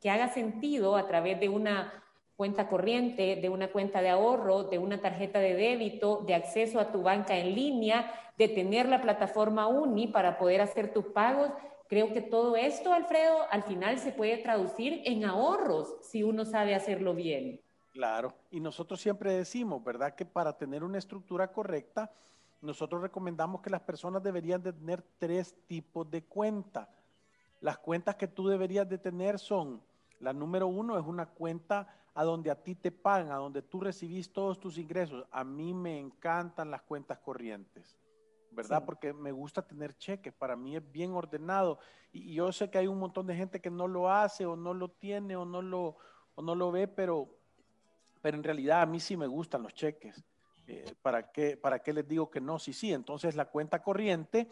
que 0.00 0.10
haga 0.10 0.28
sentido 0.28 0.96
a 0.96 1.06
través 1.06 1.40
de 1.40 1.48
una 1.48 1.92
cuenta 2.36 2.68
corriente, 2.68 3.36
de 3.36 3.48
una 3.48 3.68
cuenta 3.68 4.02
de 4.02 4.10
ahorro, 4.10 4.64
de 4.64 4.78
una 4.78 5.00
tarjeta 5.00 5.38
de 5.38 5.54
débito, 5.54 6.22
de 6.26 6.34
acceso 6.34 6.78
a 6.78 6.92
tu 6.92 7.02
banca 7.02 7.36
en 7.36 7.54
línea, 7.54 8.12
de 8.36 8.48
tener 8.48 8.88
la 8.88 9.00
plataforma 9.00 9.66
UNI 9.66 10.08
para 10.08 10.38
poder 10.38 10.60
hacer 10.60 10.92
tus 10.92 11.06
pagos, 11.06 11.50
Creo 11.88 12.12
que 12.12 12.20
todo 12.20 12.56
esto, 12.56 12.92
Alfredo, 12.92 13.46
al 13.50 13.62
final 13.62 13.98
se 13.98 14.10
puede 14.10 14.38
traducir 14.38 15.02
en 15.04 15.24
ahorros 15.24 15.96
si 16.02 16.24
uno 16.24 16.44
sabe 16.44 16.74
hacerlo 16.74 17.14
bien. 17.14 17.60
Claro, 17.92 18.34
y 18.50 18.58
nosotros 18.58 19.00
siempre 19.00 19.32
decimos, 19.32 19.82
¿verdad? 19.84 20.14
Que 20.14 20.26
para 20.26 20.56
tener 20.58 20.82
una 20.82 20.98
estructura 20.98 21.52
correcta, 21.52 22.12
nosotros 22.60 23.00
recomendamos 23.00 23.60
que 23.60 23.70
las 23.70 23.82
personas 23.82 24.22
deberían 24.22 24.62
de 24.62 24.72
tener 24.72 25.02
tres 25.18 25.54
tipos 25.68 26.10
de 26.10 26.24
cuenta. 26.24 26.90
Las 27.60 27.78
cuentas 27.78 28.16
que 28.16 28.26
tú 28.26 28.48
deberías 28.48 28.88
de 28.88 28.98
tener 28.98 29.38
son, 29.38 29.80
la 30.20 30.32
número 30.32 30.66
uno 30.66 30.98
es 30.98 31.04
una 31.04 31.26
cuenta 31.26 31.86
a 32.14 32.24
donde 32.24 32.50
a 32.50 32.62
ti 32.62 32.74
te 32.74 32.90
pagan, 32.90 33.30
a 33.30 33.36
donde 33.36 33.60
tú 33.62 33.80
recibís 33.80 34.32
todos 34.32 34.58
tus 34.58 34.78
ingresos. 34.78 35.26
A 35.30 35.44
mí 35.44 35.74
me 35.74 35.98
encantan 35.98 36.70
las 36.70 36.82
cuentas 36.82 37.18
corrientes, 37.18 37.98
¿verdad? 38.50 38.84
Porque 38.86 39.12
me 39.12 39.32
gusta 39.32 39.66
tener 39.66 39.94
cheques, 39.98 40.32
para 40.32 40.56
mí 40.56 40.76
es 40.76 40.90
bien 40.90 41.12
ordenado. 41.12 41.78
Y, 42.12 42.32
yo 42.32 42.50
sé 42.52 42.70
que 42.70 42.78
hay 42.78 42.86
un 42.86 42.98
montón 42.98 43.26
de 43.26 43.36
gente 43.36 43.60
que 43.60 43.70
no 43.70 43.86
lo 43.86 44.10
hace 44.10 44.46
o 44.46 44.56
no 44.56 44.72
lo 44.72 44.90
tiene 44.90 45.36
o 45.36 45.44
no 45.44 45.60
lo, 45.60 45.98
o 46.34 46.42
no 46.42 46.54
lo 46.54 46.72
ve, 46.72 46.88
pero, 46.88 47.28
pero 48.22 48.38
en 48.38 48.44
realidad 48.44 48.80
a 48.80 48.86
mí 48.86 48.98
sí 48.98 49.14
me 49.16 49.26
gustan 49.26 49.62
los 49.62 49.74
cheques. 49.74 50.24
Eh, 50.66 50.94
¿para, 51.02 51.30
qué, 51.30 51.58
¿Para 51.58 51.80
qué 51.80 51.92
les 51.92 52.08
digo 52.08 52.30
que 52.30 52.40
no? 52.40 52.58
Sí, 52.58 52.72
sí. 52.72 52.94
Entonces 52.94 53.36
la 53.36 53.50
cuenta 53.50 53.82
corriente, 53.82 54.48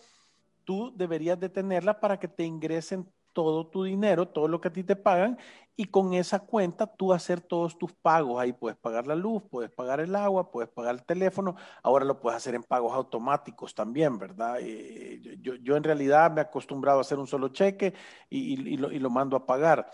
tú 0.64 0.92
deberías 0.94 1.40
de 1.40 1.49
tenerla 1.49 1.99
para 1.99 2.21
que 2.21 2.28
te 2.28 2.44
ingresen 2.44 3.11
todo 3.34 3.66
tu 3.66 3.84
dinero, 3.84 4.28
todo 4.28 4.48
lo 4.48 4.60
que 4.60 4.68
a 4.68 4.72
ti 4.72 4.82
te 4.82 4.96
pagan, 4.96 5.38
y 5.76 5.86
con 5.86 6.14
esa 6.14 6.38
cuenta 6.38 6.86
tú 6.86 7.12
hacer 7.12 7.40
todos 7.40 7.76
tus 7.76 7.92
pagos. 7.92 8.40
Ahí 8.40 8.52
puedes 8.52 8.78
pagar 8.78 9.06
la 9.06 9.14
luz, 9.14 9.42
puedes 9.50 9.70
pagar 9.70 10.00
el 10.00 10.14
agua, 10.14 10.50
puedes 10.50 10.70
pagar 10.70 10.94
el 10.94 11.04
teléfono. 11.04 11.56
Ahora 11.82 12.04
lo 12.04 12.20
puedes 12.20 12.36
hacer 12.36 12.54
en 12.54 12.62
pagos 12.62 12.94
automáticos 12.94 13.74
también, 13.74 14.18
¿verdad? 14.18 14.58
Eh, 14.60 15.38
yo, 15.40 15.56
yo, 15.56 15.76
en 15.76 15.84
realidad 15.84 16.30
me 16.30 16.40
he 16.40 16.44
acostumbrado 16.44 16.98
a 16.98 17.00
hacer 17.02 17.18
un 17.18 17.26
solo 17.26 17.48
cheque 17.48 17.92
y, 18.30 18.76
lo, 18.76 18.92
y 18.92 18.98
lo, 18.98 19.10
mando 19.10 19.36
a 19.36 19.46
pagar. 19.46 19.90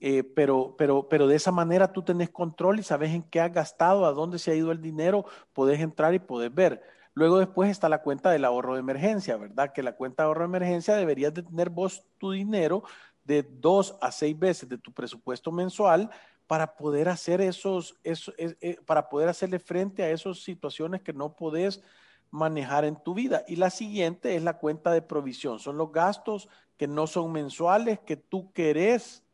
Eh, 0.00 0.22
pero, 0.22 0.76
pero, 0.76 1.08
pero 1.08 1.26
de 1.26 1.36
esa 1.36 1.50
manera 1.50 1.92
tú 1.92 2.02
tenés 2.02 2.30
control 2.30 2.78
y 2.78 2.82
sabes 2.82 3.10
en 3.12 3.22
qué 3.24 3.40
has 3.40 3.52
gastado, 3.52 4.06
a 4.06 4.12
dónde 4.12 4.38
se 4.38 4.52
ha 4.52 4.54
ido 4.54 4.70
el 4.70 4.82
dinero, 4.82 5.24
podés 5.52 5.80
entrar 5.80 6.14
y 6.14 6.18
podés 6.18 6.54
ver. 6.54 6.82
Luego 7.16 7.38
después 7.38 7.70
está 7.70 7.88
la 7.88 8.02
cuenta 8.02 8.30
del 8.30 8.44
ahorro 8.44 8.74
de 8.74 8.80
emergencia, 8.80 9.38
¿verdad? 9.38 9.72
Que 9.72 9.82
la 9.82 9.96
cuenta 9.96 10.22
de 10.22 10.26
ahorro 10.26 10.42
de 10.42 10.48
emergencia 10.48 10.94
deberías 10.96 11.32
de 11.32 11.42
tener 11.42 11.70
vos 11.70 12.04
tu 12.18 12.32
dinero 12.32 12.82
de 13.24 13.42
dos 13.42 13.96
a 14.02 14.12
seis 14.12 14.38
veces 14.38 14.68
de 14.68 14.76
tu 14.76 14.92
presupuesto 14.92 15.50
mensual 15.50 16.10
para 16.46 16.76
poder 16.76 17.08
hacer 17.08 17.40
esos, 17.40 17.98
eso, 18.04 18.34
eh, 18.36 18.76
para 18.84 19.08
poder 19.08 19.30
hacerle 19.30 19.58
frente 19.58 20.02
a 20.02 20.10
esas 20.10 20.42
situaciones 20.42 21.00
que 21.00 21.14
no 21.14 21.34
podés 21.34 21.82
manejar 22.30 22.84
en 22.84 23.02
tu 23.02 23.14
vida. 23.14 23.44
Y 23.48 23.56
la 23.56 23.70
siguiente 23.70 24.36
es 24.36 24.42
la 24.42 24.58
cuenta 24.58 24.92
de 24.92 25.00
provisión. 25.00 25.58
Son 25.58 25.78
los 25.78 25.90
gastos 25.92 26.50
que 26.76 26.86
no 26.86 27.06
son 27.06 27.32
mensuales, 27.32 27.98
que 28.00 28.18
tú 28.18 28.52
querés, 28.52 29.24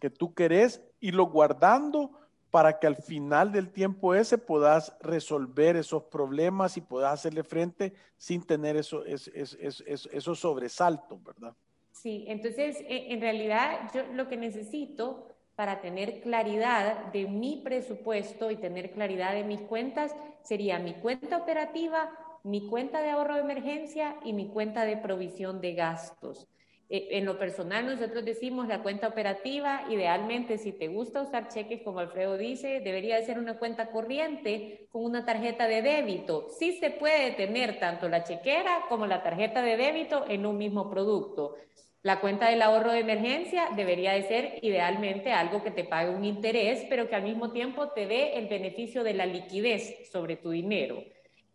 que 0.00 0.08
tú 0.08 0.32
querés 0.32 0.80
irlo 0.98 1.26
guardando 1.26 2.10
para 2.50 2.78
que 2.78 2.86
al 2.86 2.96
final 2.96 3.52
del 3.52 3.70
tiempo 3.70 4.14
ese 4.14 4.38
puedas 4.38 4.96
resolver 5.00 5.76
esos 5.76 6.04
problemas 6.04 6.76
y 6.76 6.80
puedas 6.80 7.12
hacerle 7.12 7.42
frente 7.42 7.92
sin 8.16 8.42
tener 8.42 8.76
eso, 8.76 9.04
es, 9.04 9.28
esos 9.28 10.38
sobresaltos, 10.38 11.22
¿verdad? 11.22 11.54
Sí, 11.92 12.24
entonces 12.28 12.80
e, 12.80 13.12
en 13.12 13.20
realidad 13.20 13.90
yo 13.92 14.04
lo 14.14 14.28
que 14.28 14.36
necesito 14.36 15.28
para 15.56 15.80
tener 15.80 16.20
claridad 16.20 17.06
de 17.06 17.26
mi 17.26 17.60
presupuesto 17.64 18.50
y 18.50 18.56
tener 18.56 18.92
claridad 18.92 19.34
de 19.34 19.42
mis 19.42 19.60
cuentas 19.62 20.14
sería 20.42 20.78
mi 20.78 20.94
cuenta 20.94 21.36
operativa, 21.36 22.10
mi 22.44 22.68
cuenta 22.68 23.02
de 23.02 23.10
ahorro 23.10 23.34
de 23.34 23.40
emergencia 23.40 24.16
y 24.24 24.32
mi 24.32 24.46
cuenta 24.48 24.84
de 24.84 24.96
provisión 24.96 25.60
de 25.60 25.74
gastos. 25.74 26.46
Eh, 26.90 27.08
en 27.18 27.26
lo 27.26 27.38
personal, 27.38 27.84
nosotros 27.84 28.24
decimos 28.24 28.66
la 28.66 28.82
cuenta 28.82 29.08
operativa, 29.08 29.84
idealmente, 29.90 30.56
si 30.56 30.72
te 30.72 30.88
gusta 30.88 31.20
usar 31.20 31.48
cheques, 31.48 31.82
como 31.82 31.98
Alfredo 31.98 32.38
dice, 32.38 32.80
debería 32.80 33.16
de 33.16 33.26
ser 33.26 33.38
una 33.38 33.58
cuenta 33.58 33.90
corriente 33.90 34.86
con 34.90 35.04
una 35.04 35.26
tarjeta 35.26 35.68
de 35.68 35.82
débito. 35.82 36.48
Sí 36.58 36.78
se 36.78 36.90
puede 36.90 37.32
tener 37.32 37.78
tanto 37.78 38.08
la 38.08 38.24
chequera 38.24 38.84
como 38.88 39.06
la 39.06 39.22
tarjeta 39.22 39.60
de 39.60 39.76
débito 39.76 40.24
en 40.28 40.46
un 40.46 40.56
mismo 40.56 40.88
producto. 40.90 41.56
La 42.02 42.20
cuenta 42.20 42.48
del 42.48 42.62
ahorro 42.62 42.92
de 42.92 43.00
emergencia 43.00 43.68
debería 43.76 44.12
de 44.12 44.22
ser 44.22 44.58
idealmente 44.62 45.32
algo 45.32 45.62
que 45.62 45.72
te 45.72 45.84
pague 45.84 46.10
un 46.10 46.24
interés, 46.24 46.86
pero 46.88 47.08
que 47.08 47.16
al 47.16 47.24
mismo 47.24 47.50
tiempo 47.52 47.88
te 47.88 48.06
dé 48.06 48.38
el 48.38 48.48
beneficio 48.48 49.02
de 49.02 49.14
la 49.14 49.26
liquidez 49.26 50.10
sobre 50.10 50.36
tu 50.36 50.50
dinero. 50.50 51.02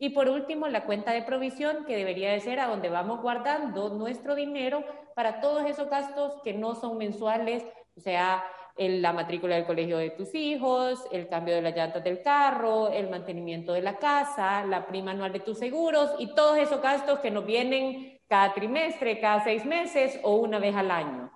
Y 0.03 0.09
por 0.09 0.27
último, 0.27 0.67
la 0.67 0.83
cuenta 0.83 1.13
de 1.13 1.21
provisión, 1.21 1.85
que 1.85 1.95
debería 1.95 2.33
de 2.33 2.41
ser 2.41 2.59
a 2.59 2.67
donde 2.67 2.89
vamos 2.89 3.21
guardando 3.21 3.87
nuestro 3.87 4.35
dinero 4.35 4.83
para 5.15 5.39
todos 5.39 5.63
esos 5.63 5.89
gastos 5.89 6.41
que 6.43 6.53
no 6.53 6.75
son 6.75 6.97
mensuales, 6.97 7.63
o 7.95 8.01
sea, 8.01 8.43
la 8.75 9.13
matrícula 9.13 9.55
del 9.55 9.65
colegio 9.65 9.97
de 9.97 10.09
tus 10.09 10.35
hijos, 10.35 11.07
el 11.13 11.29
cambio 11.29 11.55
de 11.55 11.61
las 11.61 11.73
llantas 11.73 12.03
del 12.03 12.21
carro, 12.21 12.89
el 12.89 13.09
mantenimiento 13.09 13.71
de 13.71 13.81
la 13.81 13.97
casa, 13.97 14.65
la 14.65 14.87
prima 14.87 15.11
anual 15.11 15.31
de 15.31 15.39
tus 15.39 15.57
seguros 15.57 16.11
y 16.19 16.35
todos 16.35 16.57
esos 16.57 16.81
gastos 16.81 17.19
que 17.19 17.31
nos 17.31 17.45
vienen 17.45 18.19
cada 18.27 18.53
trimestre, 18.53 19.21
cada 19.21 19.41
seis 19.41 19.63
meses 19.63 20.19
o 20.23 20.35
una 20.35 20.59
vez 20.59 20.75
al 20.75 20.91
año. 20.91 21.31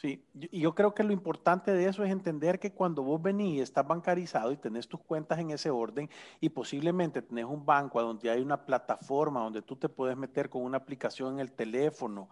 Sí, 0.00 0.24
y 0.34 0.60
yo 0.60 0.74
creo 0.74 0.94
que 0.94 1.04
lo 1.04 1.12
importante 1.12 1.72
de 1.72 1.86
eso 1.86 2.02
es 2.02 2.10
entender 2.10 2.58
que 2.58 2.72
cuando 2.72 3.02
vos 3.02 3.20
venís 3.20 3.58
y 3.58 3.60
estás 3.60 3.86
bancarizado 3.86 4.50
y 4.50 4.56
tenés 4.56 4.88
tus 4.88 5.00
cuentas 5.00 5.38
en 5.38 5.50
ese 5.50 5.70
orden 5.70 6.08
y 6.40 6.48
posiblemente 6.48 7.20
tenés 7.20 7.44
un 7.44 7.64
banco 7.64 8.00
donde 8.00 8.30
hay 8.30 8.40
una 8.40 8.64
plataforma 8.64 9.40
donde 9.40 9.60
tú 9.60 9.76
te 9.76 9.88
puedes 9.88 10.16
meter 10.16 10.48
con 10.48 10.62
una 10.62 10.78
aplicación 10.78 11.34
en 11.34 11.40
el 11.40 11.52
teléfono, 11.52 12.28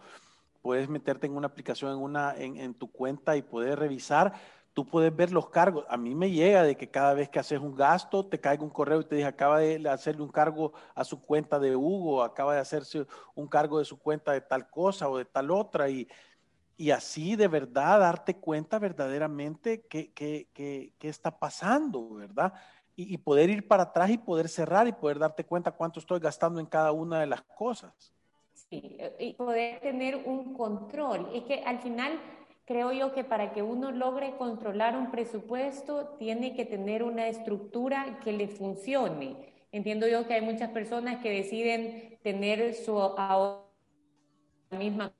puedes 0.61 0.89
meterte 0.89 1.27
en 1.27 1.35
una 1.35 1.47
aplicación 1.47 1.91
en, 1.91 1.99
una, 1.99 2.33
en, 2.35 2.73
tu 2.73 2.91
cuenta 2.91 3.37
y 3.37 3.41
poder 3.43 3.77
revisar, 3.77 4.33
tú 4.73 4.85
puedes 4.87 5.15
ver 5.15 5.31
los 5.31 5.49
cargos. 5.49 5.85
A 5.87 5.97
mí 5.97 6.15
me 6.15 6.31
llega 6.31 6.63
de 6.63 6.75
que 6.75 6.89
cada 6.89 7.13
vez 7.13 7.29
que 7.29 7.39
haces 7.39 7.59
un 7.59 7.75
gasto, 7.75 8.25
te 8.25 8.39
caiga 8.39 8.63
un 8.63 8.69
correo 8.69 9.01
y 9.01 9.05
te 9.05 9.15
dice, 9.15 9.27
acaba 9.27 9.59
de 9.59 9.87
hacerle 9.87 10.23
un 10.23 10.31
cargo 10.31 10.73
a 10.95 11.03
su 11.03 11.21
cuenta 11.21 11.59
de 11.59 11.75
Hugo, 11.75 12.23
acaba 12.23 12.55
de 12.55 12.59
hacerse 12.59 13.05
un 13.35 13.47
cargo 13.47 13.79
de 13.79 13.85
su 13.85 13.99
cuenta 13.99 14.31
de 14.31 14.41
tal 14.41 14.69
cosa 14.69 15.09
o 15.09 15.17
de 15.17 15.25
tal 15.25 15.51
otra. 15.51 15.89
Y, 15.89 16.07
y 16.77 16.91
así 16.91 17.35
de 17.35 17.47
verdad 17.47 17.99
darte 17.99 18.35
cuenta 18.35 18.79
verdaderamente 18.79 19.81
qué, 19.87 20.11
qué, 20.13 20.47
qué, 20.53 20.93
qué 20.97 21.09
está 21.09 21.37
pasando, 21.37 22.15
¿verdad? 22.15 22.53
Y, 22.95 23.13
y, 23.13 23.17
poder 23.17 23.49
ir 23.49 23.67
para 23.67 23.83
atrás 23.83 24.09
y 24.09 24.17
poder 24.17 24.49
cerrar 24.49 24.87
y 24.87 24.91
poder 24.91 25.19
darte 25.19 25.45
cuenta 25.45 25.71
cuánto 25.71 25.99
estoy 25.99 26.19
gastando 26.19 26.59
en 26.59 26.65
cada 26.65 26.91
una 26.91 27.19
de 27.19 27.27
las 27.27 27.41
cosas. 27.41 28.13
Sí, 28.53 28.97
y 29.19 29.33
poder 29.33 29.79
tener 29.79 30.15
un 30.15 30.53
control. 30.53 31.29
Es 31.33 31.43
que 31.43 31.63
al 31.63 31.79
final 31.79 32.19
creo 32.65 32.91
yo 32.91 33.13
que 33.13 33.23
para 33.23 33.51
que 33.53 33.61
uno 33.61 33.91
logre 33.91 34.35
controlar 34.37 34.97
un 34.97 35.11
presupuesto 35.11 36.15
tiene 36.19 36.55
que 36.55 36.65
tener 36.65 37.03
una 37.03 37.27
estructura 37.27 38.19
que 38.23 38.31
le 38.31 38.47
funcione. 38.47 39.35
Entiendo 39.71 40.07
yo 40.07 40.27
que 40.27 40.35
hay 40.35 40.41
muchas 40.41 40.69
personas 40.69 41.21
que 41.21 41.31
deciden 41.31 42.17
tener 42.23 42.73
su 42.73 42.97
ahorro 42.99 43.67
misma 44.71 45.11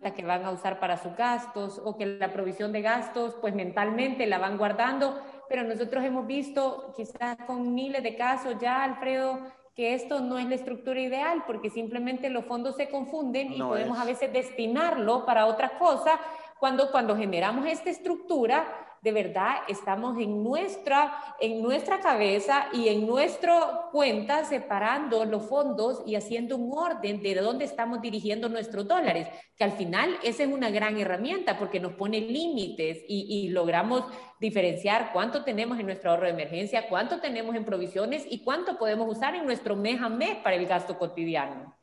la 0.00 0.14
que 0.14 0.24
van 0.24 0.44
a 0.44 0.50
usar 0.50 0.80
para 0.80 0.96
sus 0.96 1.14
gastos 1.14 1.80
o 1.84 1.96
que 1.96 2.06
la 2.06 2.32
provisión 2.32 2.72
de 2.72 2.82
gastos, 2.82 3.36
pues 3.40 3.54
mentalmente 3.54 4.26
la 4.26 4.38
van 4.38 4.56
guardando, 4.56 5.20
pero 5.48 5.62
nosotros 5.64 6.04
hemos 6.04 6.26
visto 6.26 6.92
quizás 6.96 7.36
con 7.46 7.74
miles 7.74 8.02
de 8.02 8.16
casos 8.16 8.56
ya, 8.58 8.82
Alfredo, 8.82 9.40
que 9.74 9.94
esto 9.94 10.20
no 10.20 10.38
es 10.38 10.46
la 10.46 10.54
estructura 10.54 11.00
ideal 11.00 11.44
porque 11.46 11.70
simplemente 11.70 12.30
los 12.30 12.44
fondos 12.44 12.76
se 12.76 12.88
confunden 12.88 13.52
y 13.52 13.58
podemos 13.58 13.98
a 13.98 14.04
veces 14.04 14.32
destinarlo 14.32 15.24
para 15.24 15.46
otra 15.46 15.78
cosa 15.78 16.18
cuando 16.58 16.90
cuando 16.90 17.16
generamos 17.16 17.66
esta 17.66 17.90
estructura 17.90 18.89
de 19.02 19.12
verdad 19.12 19.56
estamos 19.68 20.18
en 20.18 20.42
nuestra, 20.42 21.12
en 21.40 21.62
nuestra 21.62 22.00
cabeza 22.00 22.66
y 22.72 22.88
en 22.88 23.06
nuestra 23.06 23.88
cuenta 23.92 24.44
separando 24.44 25.24
los 25.24 25.46
fondos 25.46 26.02
y 26.06 26.16
haciendo 26.16 26.56
un 26.56 26.76
orden 26.76 27.22
de 27.22 27.34
dónde 27.36 27.64
estamos 27.64 28.02
dirigiendo 28.02 28.48
nuestros 28.48 28.86
dólares, 28.86 29.28
que 29.56 29.64
al 29.64 29.72
final 29.72 30.18
esa 30.22 30.42
es 30.42 30.52
una 30.52 30.70
gran 30.70 30.98
herramienta 30.98 31.58
porque 31.58 31.80
nos 31.80 31.92
pone 31.92 32.20
límites 32.20 33.04
y, 33.08 33.26
y 33.28 33.48
logramos 33.48 34.04
diferenciar 34.38 35.10
cuánto 35.12 35.44
tenemos 35.44 35.78
en 35.78 35.86
nuestro 35.86 36.10
ahorro 36.10 36.24
de 36.24 36.32
emergencia, 36.32 36.88
cuánto 36.88 37.20
tenemos 37.20 37.56
en 37.56 37.64
provisiones 37.64 38.24
y 38.28 38.44
cuánto 38.44 38.78
podemos 38.78 39.08
usar 39.16 39.34
en 39.34 39.46
nuestro 39.46 39.76
mes 39.76 40.00
a 40.00 40.08
mes 40.08 40.36
para 40.36 40.56
el 40.56 40.66
gasto 40.66 40.98
cotidiano. 40.98 41.79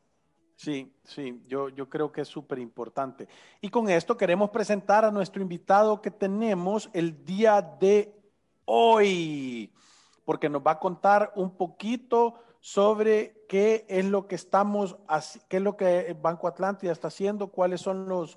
Sí, 0.58 0.92
sí, 1.04 1.40
yo, 1.46 1.68
yo 1.68 1.88
creo 1.88 2.10
que 2.10 2.22
es 2.22 2.28
súper 2.28 2.58
importante. 2.58 3.28
Y 3.60 3.70
con 3.70 3.88
esto 3.88 4.16
queremos 4.16 4.50
presentar 4.50 5.04
a 5.04 5.12
nuestro 5.12 5.40
invitado 5.40 6.02
que 6.02 6.10
tenemos 6.10 6.90
el 6.92 7.24
día 7.24 7.62
de 7.62 8.12
hoy, 8.64 9.72
porque 10.24 10.48
nos 10.48 10.60
va 10.60 10.72
a 10.72 10.78
contar 10.80 11.32
un 11.36 11.56
poquito 11.56 12.34
sobre 12.58 13.44
qué 13.48 13.86
es 13.88 14.04
lo 14.04 14.26
que 14.26 14.34
estamos, 14.34 14.96
qué 15.48 15.58
es 15.58 15.62
lo 15.62 15.76
que 15.76 16.16
Banco 16.20 16.48
Atlántida 16.48 16.90
está 16.90 17.06
haciendo, 17.06 17.52
cuáles 17.52 17.80
son 17.80 18.08
los, 18.08 18.36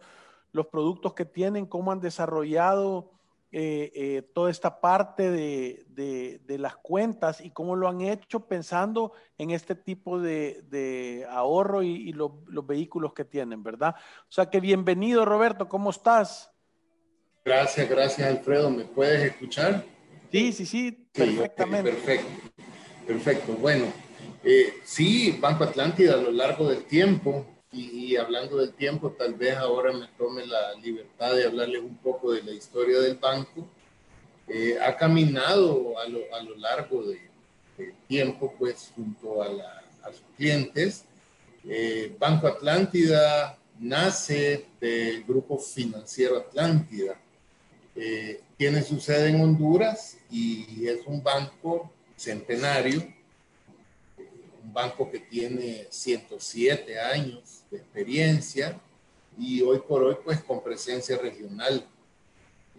los 0.52 0.68
productos 0.68 1.16
que 1.16 1.26
tienen, 1.26 1.66
cómo 1.66 1.92
han 1.92 2.02
desarrollado 2.02 3.10
eh, 3.54 3.92
eh, 3.94 4.22
toda 4.34 4.50
esta 4.50 4.80
parte 4.80 5.30
de, 5.30 5.86
de, 5.90 6.58
las 6.58 6.78
cuentas 6.78 7.42
y 7.42 7.50
cómo 7.50 7.76
lo 7.76 7.88
han 7.88 8.02
hecho 8.02 8.48
pensando 8.48 9.14
en 9.38 9.52
este 9.52 9.76
tipo 9.76 10.20
de, 10.20 11.26
ahorro 11.30 11.84
y, 11.84 12.14
los 12.14 12.32
vehículos 12.66 13.14
que 13.14 13.26
tienen, 13.26 13.62
¿verdad? 13.62 13.96
O 14.22 14.32
sea 14.32 14.50
que 14.50 14.60
bienvenido 14.60 15.26
Roberto, 15.26 15.68
¿cómo 15.68 15.90
estás? 15.90 16.52
Gracias, 17.44 17.90
gracias 17.90 18.30
Alfredo, 18.30 18.70
¿me 18.70 18.86
puedes 18.86 19.32
escuchar? 19.32 19.84
Sí, 20.32 20.54
sí, 20.54 20.66
sí, 20.66 21.08
perfectamente. 21.12 21.92
perfecto, 21.92 22.30
perfecto. 23.06 23.54
Bueno, 23.54 23.86
Eh, 24.44 24.74
sí, 24.84 25.38
Banco 25.40 25.64
Atlántida 25.64 26.16
a 26.16 26.18
lo 26.18 26.32
largo 26.32 26.68
del 26.68 26.84
tiempo, 26.86 27.46
y, 27.72 28.18
hablando 28.18 28.58
del 28.58 28.74
tiempo, 28.74 29.12
tal 29.12 29.34
vez 29.34 29.56
ahora 29.56 29.94
me 29.94 30.08
tome 30.18 30.46
la 30.46 30.74
libertad 30.74 31.36
de 31.36 31.46
hablarles 31.46 31.82
un 31.82 31.96
poco 31.98 32.34
de 32.34 32.44
la 32.44 32.52
historia 32.52 33.00
del 33.00 33.16
banco. 33.16 33.66
Eh, 34.48 34.78
ha 34.82 34.98
caminado 34.98 35.98
a 35.98 36.08
lo, 36.08 36.20
a 36.36 36.44
lo 36.44 36.56
largo 36.58 37.04
de, 37.04 37.32
tiempo, 38.08 38.54
pues, 38.60 38.92
junto 38.94 39.42
a, 39.42 39.48
a 40.04 40.12
sus 40.12 40.24
clientes. 40.36 41.06
Eh, 41.64 42.14
banco 42.20 42.48
Atlántida 42.48 43.58
nace 43.80 44.66
del 44.82 45.24
grupo 45.24 45.58
financiero 45.58 46.38
Atlántida. 46.38 47.20
Eh, 47.96 48.42
tiene 48.58 48.84
su 48.84 49.00
sede 49.00 49.30
en 49.30 49.42
Honduras 49.42 50.18
y 50.30 50.88
es 50.88 51.06
un 51.06 51.24
banco 51.24 51.92
centenario, 52.16 53.02
un 54.64 54.74
banco 54.74 55.10
que 55.10 55.20
tiene 55.20 55.88
107 55.90 57.00
años 57.00 57.61
de 57.72 57.78
experiencia 57.78 58.80
y 59.38 59.62
hoy 59.62 59.80
por 59.80 60.04
hoy 60.04 60.18
pues 60.24 60.42
con 60.42 60.64
presencia 60.64 61.18
regional. 61.18 61.86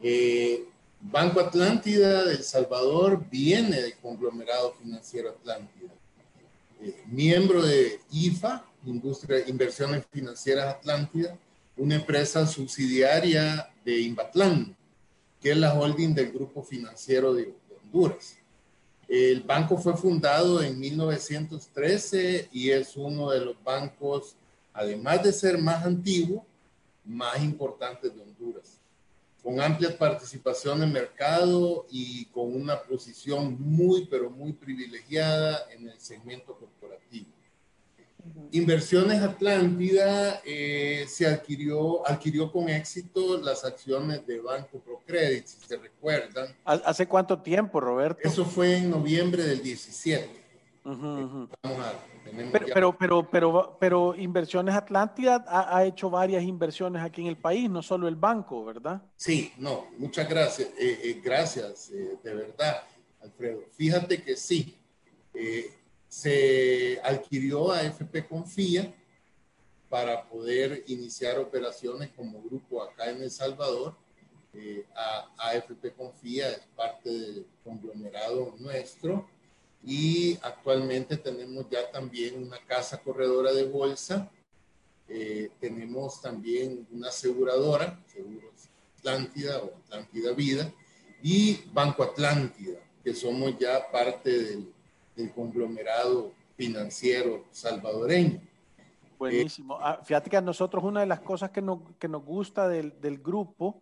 Eh, 0.03 0.65
banco 1.01 1.41
Atlántida 1.41 2.25
de 2.25 2.35
El 2.35 2.45
Salvador 2.45 3.25
viene 3.31 3.81
del 3.81 3.97
conglomerado 3.97 4.75
financiero 4.75 5.31
Atlántida. 5.31 5.91
miembro 7.07 7.63
de 7.63 8.01
IFA, 8.11 8.65
Industria, 8.87 9.49
Inversiones 9.49 10.05
Financieras 10.13 10.75
Atlántida, 10.75 11.37
una 11.77 11.97
empresa 11.97 12.47
subsidiaria 12.47 13.71
de 13.85 14.01
Inbatlán, 14.01 14.77
que 15.41 15.53
es 15.53 15.57
la 15.57 15.75
holding 15.75 16.15
del 16.15 16.33
Grupo 16.33 16.63
Financiero 16.63 17.33
de, 17.35 17.55
Honduras. 17.85 18.37
El 19.09 19.43
banco 19.43 19.77
fue 19.77 19.97
fundado 19.97 20.63
en 20.63 20.79
1913 20.79 22.49
y 22.53 22.71
es 22.71 22.97
uno 22.97 23.31
de 23.31 23.45
los 23.45 23.63
bancos, 23.63 24.37
además 24.73 25.23
de 25.23 25.33
ser 25.33 25.59
más 25.59 25.85
antiguo, 25.85 26.47
más 27.05 27.43
importantes 27.43 28.15
de 28.15 28.21
Honduras, 28.21 28.79
con 29.43 29.61
amplia 29.61 29.97
participación 29.99 30.83
en 30.83 30.93
mercado 30.93 31.87
y 31.91 32.27
con 32.27 32.55
una 32.55 32.81
posición 32.81 33.57
muy, 33.61 34.07
pero 34.07 34.31
muy 34.31 34.53
privilegiada 34.53 35.67
en 35.73 35.89
el 35.89 35.99
segmento 35.99 36.57
corporativo. 36.57 37.27
Inversiones 38.53 39.21
Atlántida 39.21 40.41
eh, 40.45 41.07
se 41.09 41.27
adquirió, 41.27 42.07
adquirió 42.07 42.53
con 42.53 42.69
éxito 42.69 43.39
las 43.39 43.65
acciones 43.65 44.25
de 44.27 44.39
Banco 44.39 44.79
Procredit, 44.79 45.45
si 45.45 45.67
se 45.67 45.77
recuerdan. 45.77 46.55
¿Hace 46.65 47.09
cuánto 47.09 47.41
tiempo, 47.41 47.81
Roberto? 47.81 48.21
Eso 48.23 48.45
fue 48.45 48.77
en 48.77 48.91
noviembre 48.91 49.43
del 49.43 49.61
17. 49.61 50.42
A, 50.85 51.93
pero, 52.75 52.97
pero, 52.99 53.31
pero, 53.31 53.77
pero, 53.79 54.15
Inversiones 54.17 54.75
Atlántida 54.75 55.45
ha, 55.47 55.85
hecho 55.85 56.11
varias 56.11 56.43
inversiones 56.43 57.03
aquí 57.03 57.21
en 57.21 57.29
el 57.29 57.37
país, 57.37 57.71
no 57.71 57.83
solo 57.83 58.09
el 58.09 58.17
banco, 58.17 58.65
¿verdad? 58.65 59.03
Sí, 59.17 59.53
no, 59.59 59.87
muchas 59.99 60.29
gracias. 60.29 60.69
Eh, 60.79 61.01
eh, 61.05 61.21
gracias, 61.23 61.91
de 61.91 62.35
verdad, 62.35 62.83
Alfredo. 63.21 63.61
Fíjate 63.73 64.23
que 64.23 64.37
sí 64.37 64.79
se 66.09 67.01
adquirió 67.03 67.73
a 67.73 67.83
FP 67.83 68.27
Confía 68.27 68.93
para 69.93 70.27
poder 70.29 70.85
iniciar 70.87 71.39
operaciones 71.39 72.11
como 72.17 72.43
grupo 72.43 72.83
acá 72.83 73.11
en 73.11 73.23
El 73.23 73.31
Salvador. 73.31 73.95
Eh, 74.55 74.87
a, 74.95 75.31
AFP 75.51 75.93
Confía 75.95 76.51
es 76.51 76.61
parte 76.77 77.11
del 77.11 77.47
conglomerado 77.65 78.55
nuestro 78.59 79.29
y 79.85 80.39
actualmente 80.43 81.17
tenemos 81.17 81.69
ya 81.71 81.91
también 81.91 82.43
una 82.43 82.59
casa 82.67 83.01
corredora 83.01 83.53
de 83.53 83.65
bolsa, 83.65 84.31
eh, 85.09 85.51
tenemos 85.61 86.21
también 86.21 86.87
una 86.93 87.09
aseguradora, 87.09 88.01
Seguros 88.07 88.69
Atlántida 88.99 89.59
o 89.59 89.77
Atlántida 89.85 90.33
Vida, 90.33 90.73
y 91.23 91.61
Banco 91.73 92.03
Atlántida, 92.03 92.79
que 93.03 93.15
somos 93.15 93.59
ya 93.59 93.91
parte 93.91 94.31
del 94.31 94.73
del 95.17 95.33
conglomerado 95.33 96.33
financiero 96.57 97.45
salvadoreño. 97.51 98.41
Buenísimo. 99.19 99.79
Ah, 99.81 100.01
fíjate 100.03 100.31
que 100.31 100.37
a 100.37 100.41
nosotros 100.41 100.83
una 100.83 101.01
de 101.01 101.07
las 101.07 101.21
cosas 101.21 101.51
que 101.51 101.63
nos, 101.63 101.79
que 101.99 102.09
nos 102.09 102.25
gusta 102.25 102.69
del, 102.69 103.01
del 103.01 103.19
grupo 103.19 103.81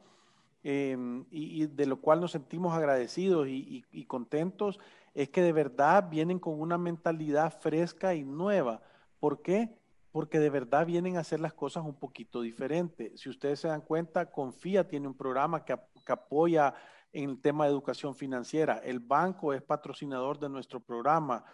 em, 0.63 1.25
y, 1.31 1.67
de 1.67 1.87
lo 1.87 2.01
cual 2.01 2.21
nos 2.21 2.33
sentimos 2.33 2.75
agradecidos 2.75 3.49
y, 3.49 3.85
y, 3.91 4.05
contentos 4.05 4.79
es 5.15 5.29
que 5.29 5.43
de 5.43 5.53
verdad 5.53 6.09
vienen 6.09 6.39
con 6.39 6.61
una 6.61 6.79
mentalidad 6.79 7.53
fresca 7.61 8.15
y 8.15 8.25
nueva. 8.25 8.81
¿Por 9.19 9.43
qué? 9.43 9.77
Porque 10.13 10.39
de 10.39 10.51
verdad 10.51 10.87
vienen 10.87 11.17
a 11.17 11.21
hacer 11.21 11.41
las 11.41 11.53
cosas 11.53 11.85
un 11.85 11.95
poquito 11.95 12.41
diferente. 12.41 13.17
Si 13.17 13.29
ustedes 13.29 13.61
se 13.61 13.69
dan 13.69 13.81
cuenta, 13.81 14.31
Confía 14.31 14.87
tiene 14.87 15.07
un 15.07 15.17
programa 15.17 15.65
que, 15.65 15.77
que 16.05 16.13
apoya 16.13 16.75
en 17.13 17.31
el 17.31 17.41
tema 17.41 17.65
de 17.65 17.71
educación 17.71 18.15
financiera. 18.15 18.81
El 18.85 19.01
banco 19.01 19.53
es 19.53 19.63
patrocinador 19.63 20.39
de 20.39 20.49
nuestro 20.49 20.81
programa. 20.81 21.45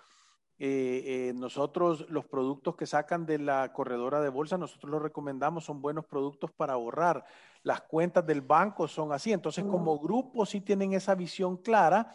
Eh, 0.59 1.29
eh, 1.29 1.33
nosotros 1.35 2.07
los 2.09 2.25
productos 2.25 2.77
que 2.77 2.87
sacan 2.87 3.27
de 3.27 3.39
la 3.39 3.75
corredora 3.75 4.23
de 4.23 4.31
bolsa, 4.31 4.57
nosotros 4.57 4.91
los 4.91 5.03
recomendamos, 5.03 5.65
son 5.65 5.83
buenos 5.83 6.07
productos 6.07 6.51
para 6.51 6.75
ahorrar. 6.75 7.25
Las 7.63 7.83
cuentas 7.83 8.27
del 8.27 8.41
banco 8.41 8.89
son 8.89 9.13
así. 9.13 9.33
Entonces, 9.33 9.65
como 9.65 9.99
grupo 9.99 10.47
sí 10.47 10.61
tienen 10.61 10.93
esa 10.95 11.15
visión 11.15 11.57
clara 11.59 12.15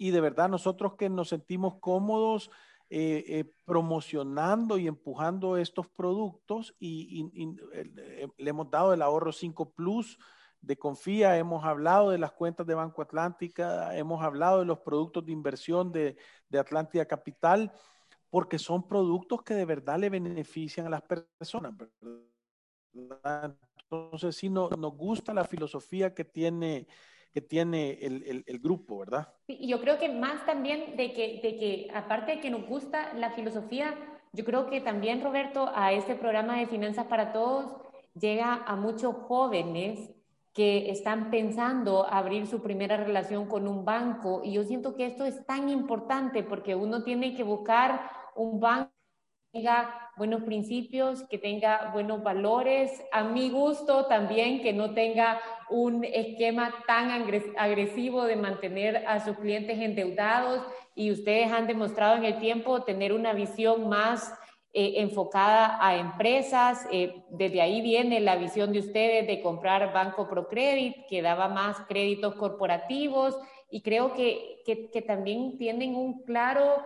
y 0.00 0.10
de 0.10 0.20
verdad 0.20 0.48
nosotros 0.48 0.94
que 0.96 1.10
nos 1.10 1.28
sentimos 1.28 1.74
cómodos 1.80 2.50
eh, 2.88 3.44
promocionando 3.66 4.78
y 4.78 4.88
empujando 4.88 5.56
estos 5.56 5.86
productos 5.88 6.74
y, 6.80 7.30
y 7.34 7.56
le 8.36 8.50
hemos 8.50 8.70
dado 8.70 8.94
el 8.94 9.02
ahorro 9.02 9.30
5 9.30 9.72
Plus 9.72 10.18
de 10.60 10.76
Confía, 10.76 11.36
hemos 11.36 11.64
hablado 11.64 12.10
de 12.10 12.18
las 12.18 12.32
cuentas 12.32 12.66
de 12.66 12.74
Banco 12.74 13.02
Atlántica, 13.02 13.96
hemos 13.96 14.22
hablado 14.22 14.60
de 14.60 14.64
los 14.64 14.80
productos 14.80 15.24
de 15.24 15.32
inversión 15.32 15.92
de, 15.92 16.16
de 16.48 16.58
Atlántida 16.58 17.04
Capital, 17.06 17.70
porque 18.30 18.58
son 18.58 18.88
productos 18.88 19.42
que 19.42 19.54
de 19.54 19.64
verdad 19.64 19.98
le 19.98 20.08
benefician 20.08 20.86
a 20.86 20.90
las 20.90 21.02
personas. 21.02 21.74
Entonces, 22.92 24.36
sí, 24.36 24.48
no, 24.48 24.70
nos 24.70 24.96
gusta 24.96 25.34
la 25.34 25.44
filosofía 25.44 26.14
que 26.14 26.24
tiene, 26.24 26.86
que 27.32 27.40
tiene 27.40 27.98
el, 28.00 28.44
el, 28.46 28.58
grupo, 28.58 28.98
¿verdad? 28.98 29.28
Y 29.46 29.68
yo 29.68 29.80
creo 29.80 29.98
que 29.98 30.08
más 30.08 30.44
también 30.46 30.96
de 30.96 31.12
que, 31.12 31.40
de 31.42 31.56
que, 31.56 31.88
aparte 31.94 32.32
de 32.32 32.40
que 32.40 32.50
nos 32.50 32.66
gusta 32.66 33.12
la 33.14 33.30
filosofía, 33.30 33.94
yo 34.32 34.44
creo 34.44 34.68
que 34.68 34.80
también, 34.80 35.22
Roberto, 35.22 35.70
a 35.74 35.92
este 35.92 36.14
programa 36.14 36.58
de 36.58 36.66
Finanzas 36.66 37.06
para 37.06 37.32
Todos 37.32 37.76
llega 38.14 38.64
a 38.66 38.76
muchos 38.76 39.14
jóvenes 39.14 40.10
que 40.52 40.90
están 40.90 41.30
pensando 41.30 42.06
abrir 42.06 42.46
su 42.46 42.60
primera 42.60 42.96
relación 42.96 43.46
con 43.46 43.68
un 43.68 43.84
banco. 43.84 44.42
Y 44.44 44.52
yo 44.52 44.64
siento 44.64 44.96
que 44.96 45.06
esto 45.06 45.24
es 45.24 45.46
tan 45.46 45.68
importante 45.68 46.42
porque 46.42 46.74
uno 46.74 47.04
tiene 47.04 47.34
que 47.36 47.44
buscar 47.44 48.10
un 48.34 48.58
banco 48.58 48.90
tenga 49.52 50.12
buenos 50.16 50.42
principios, 50.42 51.22
que 51.24 51.38
tenga 51.38 51.90
buenos 51.92 52.22
valores, 52.22 53.02
a 53.10 53.24
mi 53.24 53.50
gusto 53.50 54.06
también, 54.06 54.62
que 54.62 54.72
no 54.72 54.94
tenga 54.94 55.40
un 55.68 56.04
esquema 56.04 56.72
tan 56.86 57.10
agresivo 57.56 58.24
de 58.24 58.36
mantener 58.36 59.04
a 59.06 59.24
sus 59.24 59.36
clientes 59.38 59.78
endeudados. 59.78 60.62
Y 60.94 61.10
ustedes 61.10 61.50
han 61.50 61.66
demostrado 61.66 62.16
en 62.16 62.24
el 62.24 62.38
tiempo 62.38 62.82
tener 62.82 63.12
una 63.12 63.32
visión 63.32 63.88
más 63.88 64.32
eh, 64.72 64.94
enfocada 64.96 65.84
a 65.84 65.96
empresas. 65.96 66.86
Eh, 66.92 67.24
desde 67.30 67.60
ahí 67.60 67.80
viene 67.80 68.20
la 68.20 68.36
visión 68.36 68.72
de 68.72 68.78
ustedes 68.78 69.26
de 69.26 69.42
comprar 69.42 69.92
Banco 69.92 70.28
Procredit, 70.28 71.06
que 71.08 71.22
daba 71.22 71.48
más 71.48 71.80
créditos 71.88 72.36
corporativos 72.36 73.36
y 73.70 73.82
creo 73.82 74.14
que, 74.14 74.62
que, 74.64 75.02
también 75.02 75.56
tienen 75.56 75.94
un 75.94 76.22
claro 76.24 76.82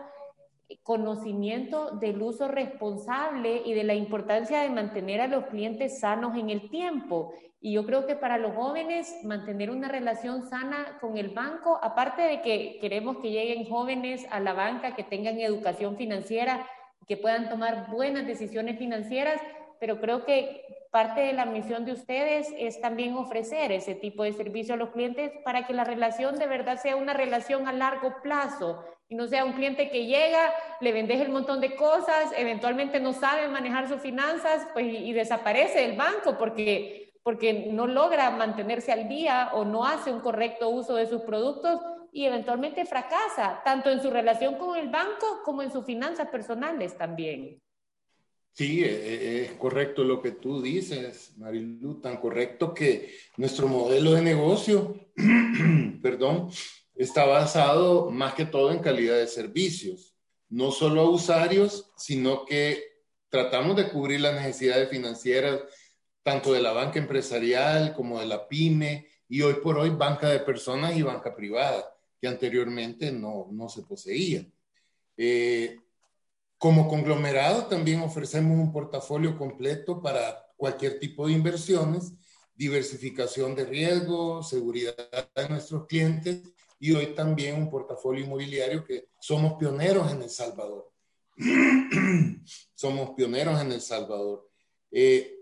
conocimiento 0.82 1.92
del 1.92 2.20
uso 2.22 2.48
responsable 2.48 3.62
y 3.64 3.74
de 3.74 3.84
la 3.84 3.94
importancia 3.94 4.62
de 4.62 4.70
mantener 4.70 5.20
a 5.20 5.26
los 5.26 5.46
clientes 5.46 6.00
sanos 6.00 6.36
en 6.36 6.50
el 6.50 6.70
tiempo. 6.70 7.32
Y 7.60 7.72
yo 7.72 7.86
creo 7.86 8.06
que 8.06 8.14
para 8.14 8.36
los 8.36 8.54
jóvenes 8.54 9.24
mantener 9.24 9.70
una 9.70 9.88
relación 9.88 10.48
sana 10.48 10.98
con 11.00 11.16
el 11.16 11.30
banco, 11.30 11.78
aparte 11.82 12.22
de 12.22 12.42
que 12.42 12.78
queremos 12.80 13.18
que 13.18 13.30
lleguen 13.30 13.68
jóvenes 13.68 14.26
a 14.30 14.40
la 14.40 14.52
banca, 14.52 14.94
que 14.94 15.02
tengan 15.02 15.40
educación 15.40 15.96
financiera, 15.96 16.68
que 17.06 17.16
puedan 17.16 17.48
tomar 17.48 17.90
buenas 17.90 18.26
decisiones 18.26 18.78
financieras, 18.78 19.40
pero 19.80 20.00
creo 20.00 20.24
que 20.24 20.64
parte 20.90 21.22
de 21.22 21.32
la 21.32 21.44
misión 21.44 21.84
de 21.84 21.92
ustedes 21.92 22.54
es 22.56 22.80
también 22.80 23.14
ofrecer 23.14 23.72
ese 23.72 23.94
tipo 23.94 24.22
de 24.22 24.32
servicio 24.32 24.74
a 24.74 24.76
los 24.76 24.90
clientes 24.90 25.32
para 25.44 25.66
que 25.66 25.74
la 25.74 25.82
relación 25.82 26.38
de 26.38 26.46
verdad 26.46 26.80
sea 26.80 26.94
una 26.94 27.14
relación 27.14 27.66
a 27.66 27.72
largo 27.72 28.14
plazo 28.22 28.84
y 29.08 29.16
no 29.16 29.26
sea 29.26 29.44
un 29.44 29.54
cliente 29.54 29.90
que 29.90 30.06
llega, 30.06 30.52
le 30.80 30.92
vendes 30.92 31.20
el 31.20 31.30
montón 31.30 31.60
de 31.60 31.74
cosas, 31.74 32.32
eventualmente 32.36 33.00
no 33.00 33.12
sabe 33.12 33.48
manejar 33.48 33.88
sus 33.88 34.00
finanzas 34.00 34.66
pues, 34.72 34.86
y, 34.86 35.12
desaparece 35.12 35.80
del 35.80 35.96
banco 35.96 36.38
porque, 36.38 37.12
porque 37.22 37.70
no 37.72 37.86
logra 37.86 38.30
mantenerse 38.30 38.92
al 38.92 39.08
día 39.08 39.50
o 39.52 39.64
no 39.64 39.84
hace 39.84 40.12
un 40.12 40.20
correcto 40.20 40.68
uso 40.68 40.94
de 40.94 41.06
sus 41.06 41.22
productos 41.22 41.80
y 42.12 42.24
eventualmente 42.24 42.84
fracasa, 42.84 43.60
tanto 43.64 43.90
en 43.90 44.00
su 44.00 44.10
relación 44.10 44.54
con 44.54 44.76
el 44.76 44.88
banco 44.88 45.42
como 45.44 45.62
en 45.62 45.72
sus 45.72 45.84
finanzas 45.84 46.28
personales 46.28 46.96
también. 46.96 47.60
Sí, 48.54 48.84
e, 48.84 48.86
e, 48.86 49.44
es 49.46 49.52
correcto 49.52 50.04
lo 50.04 50.22
que 50.22 50.30
tú 50.30 50.62
dices, 50.62 51.32
Marilu, 51.38 52.00
tan 52.00 52.18
correcto 52.18 52.72
que 52.72 53.12
nuestro 53.36 53.66
modelo 53.66 54.12
de 54.12 54.22
negocio, 54.22 54.94
perdón, 56.02 56.50
está 56.94 57.24
basado 57.24 58.12
más 58.12 58.34
que 58.34 58.44
todo 58.44 58.70
en 58.70 58.78
calidad 58.78 59.16
de 59.16 59.26
servicios, 59.26 60.14
no 60.48 60.70
solo 60.70 61.00
a 61.00 61.10
usuarios, 61.10 61.90
sino 61.96 62.44
que 62.44 62.80
tratamos 63.28 63.74
de 63.74 63.88
cubrir 63.88 64.20
las 64.20 64.34
necesidades 64.34 64.88
financieras 64.88 65.62
tanto 66.22 66.52
de 66.52 66.62
la 66.62 66.72
banca 66.72 67.00
empresarial 67.00 67.92
como 67.92 68.20
de 68.20 68.26
la 68.26 68.46
pyme 68.46 69.08
y 69.28 69.42
hoy 69.42 69.54
por 69.54 69.78
hoy 69.78 69.90
banca 69.90 70.28
de 70.28 70.38
personas 70.38 70.96
y 70.96 71.02
banca 71.02 71.34
privada, 71.34 71.92
que 72.20 72.28
anteriormente 72.28 73.10
no, 73.10 73.48
no 73.50 73.68
se 73.68 73.82
poseía. 73.82 74.46
Eh, 75.16 75.76
como 76.64 76.88
conglomerado 76.88 77.66
también 77.66 78.00
ofrecemos 78.00 78.58
un 78.58 78.72
portafolio 78.72 79.36
completo 79.36 80.00
para 80.00 80.46
cualquier 80.56 80.98
tipo 80.98 81.26
de 81.26 81.34
inversiones, 81.34 82.14
diversificación 82.54 83.54
de 83.54 83.66
riesgo, 83.66 84.42
seguridad 84.42 84.96
de 85.36 85.48
nuestros 85.50 85.86
clientes 85.86 86.40
y 86.78 86.92
hoy 86.92 87.08
también 87.08 87.56
un 87.56 87.68
portafolio 87.68 88.24
inmobiliario 88.24 88.82
que 88.82 89.10
somos 89.20 89.58
pioneros 89.58 90.10
en 90.10 90.22
El 90.22 90.30
Salvador. 90.30 90.90
somos 92.74 93.10
pioneros 93.10 93.60
en 93.60 93.70
El 93.70 93.82
Salvador. 93.82 94.48
Eh, 94.90 95.36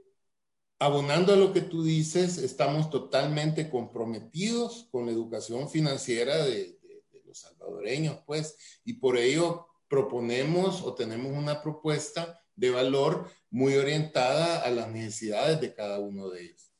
abonando 0.80 1.34
a 1.34 1.36
lo 1.36 1.52
que 1.52 1.60
tú 1.60 1.84
dices, 1.84 2.36
estamos 2.38 2.90
totalmente 2.90 3.70
comprometidos 3.70 4.88
con 4.90 5.06
la 5.06 5.12
educación 5.12 5.70
financiera 5.70 6.38
de, 6.38 6.80
de 7.12 7.22
los 7.24 7.38
salvadoreños, 7.38 8.18
pues, 8.26 8.56
y 8.84 8.94
por 8.94 9.16
ello 9.16 9.68
proponemos 9.92 10.80
o 10.84 10.94
tenemos 10.94 11.36
una 11.36 11.60
propuesta 11.60 12.42
de 12.56 12.70
valor 12.70 13.30
muy 13.50 13.74
orientada 13.76 14.62
a 14.62 14.70
las 14.70 14.88
necesidades 14.88 15.60
de 15.60 15.74
cada 15.74 15.98
uno 15.98 16.30
de 16.30 16.44
ellos. 16.44 16.72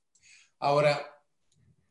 Ahora, 0.59 0.99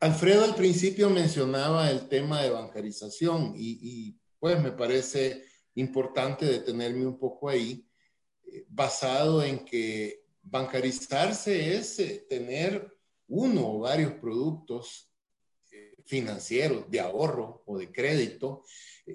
Alfredo 0.00 0.42
al 0.42 0.56
principio 0.56 1.10
mencionaba 1.10 1.88
el 1.92 2.08
tema 2.08 2.42
de 2.42 2.50
bancarización 2.50 3.54
y, 3.56 4.18
pues 4.40 4.60
me 4.60 4.72
parece 4.72 5.44
importante 5.76 6.44
detenerme 6.44 7.06
un 7.06 7.20
poco 7.20 7.48
ahí, 7.48 7.86
eh, 8.44 8.64
basado 8.68 9.44
en 9.44 9.64
que 9.64 10.24
bancarizarse 10.42 11.76
es 11.76 12.00
eh, 12.00 12.26
tener 12.28 12.98
uno 13.28 13.74
o 13.74 13.78
varios 13.78 14.14
productos 14.14 15.08
eh, 15.70 15.94
financieros 16.04 16.90
de 16.90 16.98
ahorro 16.98 17.62
o 17.64 17.78
de 17.78 17.92
crédito 17.92 18.64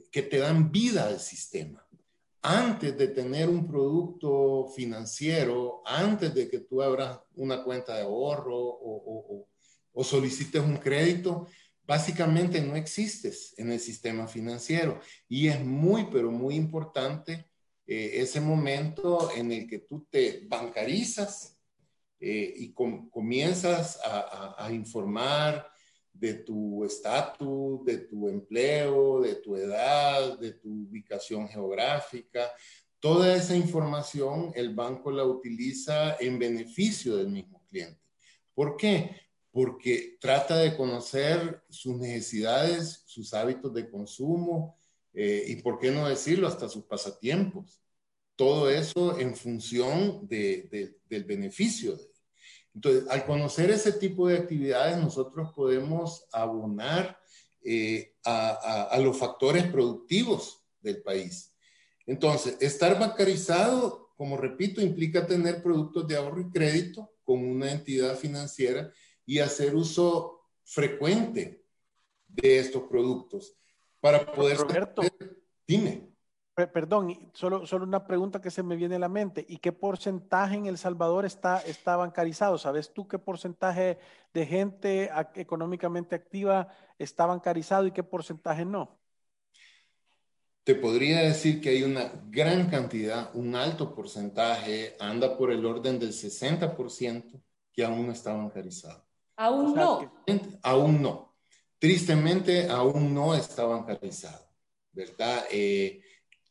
que 0.10 0.22
te 0.22 0.38
dan 0.38 0.72
vida 0.72 1.08
al 1.08 1.20
sistema 1.20 1.87
antes 2.42 2.98
de 2.98 3.08
tener 3.10 3.50
un 3.50 3.68
producto 3.68 4.68
financiero, 4.76 5.82
antes 5.86 6.34
de 6.34 6.50
que 6.50 6.60
tú 6.60 6.82
abras 6.82 7.20
una 7.36 7.64
cuenta 7.64 7.96
de 7.96 8.04
ahorro 8.04 8.56
o, 8.58 9.48
solicites 10.04 10.62
un 10.62 10.78
crédito, 10.78 11.48
básicamente 11.86 12.62
no 12.62 12.76
existes 12.76 13.56
en 13.58 13.72
el 13.72 13.80
sistema 13.80 14.28
financiero. 14.28 15.00
Y 15.28 15.48
es 15.48 15.60
muy, 15.64 16.08
pero 16.12 16.32
muy 16.32 16.56
importante 16.56 17.50
eh, 17.86 18.12
ese 18.14 18.40
momento 18.40 19.32
en 19.36 19.52
el 19.52 19.68
que 19.68 19.80
tú 19.80 20.06
te 20.10 20.46
bancarizas 20.48 21.58
eh, 22.20 22.54
y 22.58 22.74
comienzas 22.74 24.00
a 24.04 24.70
informar 24.72 25.68
de 26.20 26.34
tu 26.36 26.84
estatus, 26.84 27.84
de 27.86 28.00
tu 28.00 28.28
empleo, 28.28 29.22
de 29.22 29.36
tu 29.36 29.56
edad, 29.56 30.38
de 30.40 30.54
tu 30.54 30.70
ubicación 30.90 31.48
geográfica. 31.48 32.52
Toda 33.00 33.36
esa 33.36 33.56
información 33.56 34.52
el 34.56 34.74
banco 34.74 35.12
la 35.12 35.24
utiliza 35.24 36.16
en 36.20 36.40
beneficio 36.40 37.18
del 37.18 37.30
mismo 37.30 37.64
cliente. 37.70 38.02
¿Por 38.54 38.76
qué? 38.76 39.16
Porque 39.52 40.18
trata 40.20 40.58
de 40.58 40.76
conocer 40.76 41.64
sus 41.70 41.96
necesidades, 41.96 43.04
sus 43.06 43.34
hábitos 43.34 43.74
de 43.74 43.90
consumo 43.90 44.78
eh, 45.14 45.46
y, 45.48 45.56
por 45.58 45.80
qué 45.80 45.92
no 45.92 46.10
decirlo, 46.10 46.48
hasta 46.48 46.68
sus 46.68 46.86
pasatiempos. 46.86 47.82
Todo 48.36 48.70
eso 48.70 49.20
en 49.20 49.36
función 49.36 50.28
del 50.28 51.24
beneficio 51.26 51.96
de 51.96 52.04
entonces, 52.78 53.10
al 53.10 53.26
conocer 53.26 53.72
ese 53.72 53.92
tipo 53.92 54.28
de 54.28 54.38
actividades, 54.38 54.98
nosotros 54.98 55.52
podemos 55.56 56.28
abonar 56.32 57.20
eh, 57.64 58.14
a, 58.24 59.00
los 59.02 59.18
factores 59.18 59.64
productivos 59.64 60.64
del 60.80 61.02
país. 61.02 61.56
Entonces, 62.06 62.56
estar 62.62 63.00
bancarizado, 63.00 64.12
como 64.16 64.38
repito, 64.38 64.80
implica 64.80 65.26
tener 65.26 65.64
productos 65.64 66.08
de 66.08 66.18
ahorro 66.18 66.40
y 66.40 66.52
crédito 66.52 67.12
con 67.24 67.44
una 67.44 67.72
entidad 67.72 68.16
financiera 68.16 68.94
y 69.26 69.40
hacer 69.40 69.74
uso 69.74 70.44
frecuente 70.64 71.66
de 72.28 72.60
estos 72.60 72.84
productos 72.84 73.58
para 74.00 74.32
poder... 74.32 74.58
Roberto, 74.58 75.02
dime. 75.68 76.12
Perdón, 76.66 77.30
solo, 77.34 77.68
solo 77.68 77.86
una 77.86 78.08
pregunta 78.08 78.42
que 78.42 78.50
se 78.50 78.64
me 78.64 78.76
viene 78.76 78.96
a 78.96 79.00
la 79.00 79.10
mente. 79.10 79.46
¿Y 79.48 79.58
qué 79.58 79.72
porcentaje 79.72 80.56
en 80.56 80.66
El 80.66 80.80
Salvador 80.80 81.24
está, 81.24 81.60
está 81.60 81.96
bancarizado? 81.96 82.58
¿Sabes 82.58 82.92
tú 82.92 83.08
qué 83.08 83.20
porcentaje 83.20 84.00
de 84.34 84.46
gente 84.48 85.12
económicamente 85.36 86.16
activa 86.16 86.68
está 86.98 87.28
bancarizado 87.28 87.86
y 87.86 87.92
qué 87.92 88.02
porcentaje 88.02 88.66
no? 88.66 88.98
Te 90.64 90.74
podría 90.74 91.20
decir 91.20 91.62
que 91.62 91.70
hay 91.70 91.84
una 91.84 92.12
gran 92.28 92.68
cantidad, 92.72 93.30
un 93.36 93.56
alto 93.56 93.94
porcentaje, 93.94 94.98
anda 95.00 95.38
por 95.38 95.52
el 95.52 95.64
orden 95.64 96.00
del 96.00 96.12
60% 96.12 97.40
que 97.72 97.86
aún 97.86 98.08
no 98.08 98.12
está 98.12 98.34
bancarizado. 98.34 99.06
Aún 99.36 99.76
no. 99.76 100.12
Aún 100.64 101.02
no. 101.04 101.36
Tristemente, 101.78 102.68
aún 102.68 103.14
no 103.14 103.36
está 103.36 103.64
bancarizado, 103.66 104.50
¿verdad? 104.92 105.46
Eh, 105.52 106.02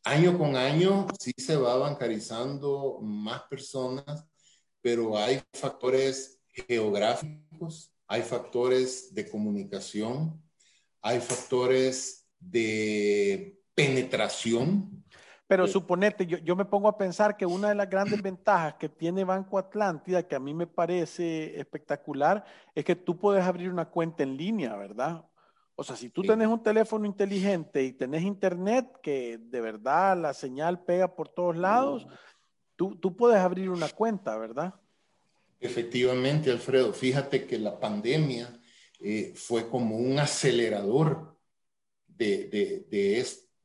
año 0.07 0.37
con 0.37 0.55
año 0.55 1.05
sí 1.19 1.31
se 1.37 1.57
va 1.57 1.77
bancarizando 1.77 2.99
más 3.01 3.43
personas, 3.43 4.25
pero 4.81 5.17
hay 5.17 5.41
factores 5.53 6.39
geográficos, 6.47 7.93
hay 8.07 8.21
factores 8.21 9.13
de 9.13 9.29
comunicación, 9.29 10.41
hay 11.01 11.19
factores 11.19 12.25
de 12.39 13.59
penetración. 13.75 15.03
Pero 15.45 15.65
eh, 15.65 15.67
suponete, 15.67 16.25
yo, 16.25 16.37
yo, 16.37 16.55
me 16.55 16.65
pongo 16.65 16.87
a 16.87 16.97
pensar 16.97 17.35
que 17.35 17.45
una 17.45 17.69
de 17.69 17.75
las 17.75 17.89
grandes 17.89 18.21
ventajas 18.21 18.75
que 18.75 18.87
tiene 18.87 19.25
Banco 19.25 19.57
Atlántida, 19.57 20.23
que 20.23 20.35
a 20.35 20.39
mí 20.39 20.53
me 20.53 20.67
parece 20.67 21.59
espectacular, 21.59 22.45
es 22.73 22.85
que 22.85 22.95
tú 22.95 23.17
puedes 23.19 23.43
abrir 23.43 23.69
una 23.69 23.89
cuenta 23.89 24.23
en 24.23 24.37
línea, 24.37 24.75
¿verdad? 24.75 25.25
O 25.79 25.83
sea, 25.83 25.95
si 25.95 26.09
tú 26.09 26.23
tenés 26.23 26.47
un 26.47 26.63
teléfono 26.63 27.05
inteligente 27.05 27.83
y 27.83 27.93
tenés 27.93 28.23
internet, 28.23 28.87
que 29.03 29.37
de 29.37 29.61
verdad 29.61 30.17
la 30.17 30.33
señal 30.33 30.83
pega 30.83 31.15
por 31.15 31.29
todos 31.29 31.55
lados, 31.55 32.07
tú, 32.75 32.95
tú 32.95 33.15
puedes 33.15 33.37
abrir 33.37 33.69
una 33.69 33.87
cuenta, 33.87 34.35
¿verdad? 34.39 34.73
Efectivamente, 35.59 36.49
Alfredo. 36.49 36.93
Fíjate 36.93 37.45
que 37.45 37.59
la 37.59 37.79
pandemia 37.79 38.59
eh, 38.99 39.33
fue 39.35 39.69
como 39.69 39.97
un 39.97 40.17
acelerador 40.17 41.37
de, 42.07 42.47
de, 42.47 42.85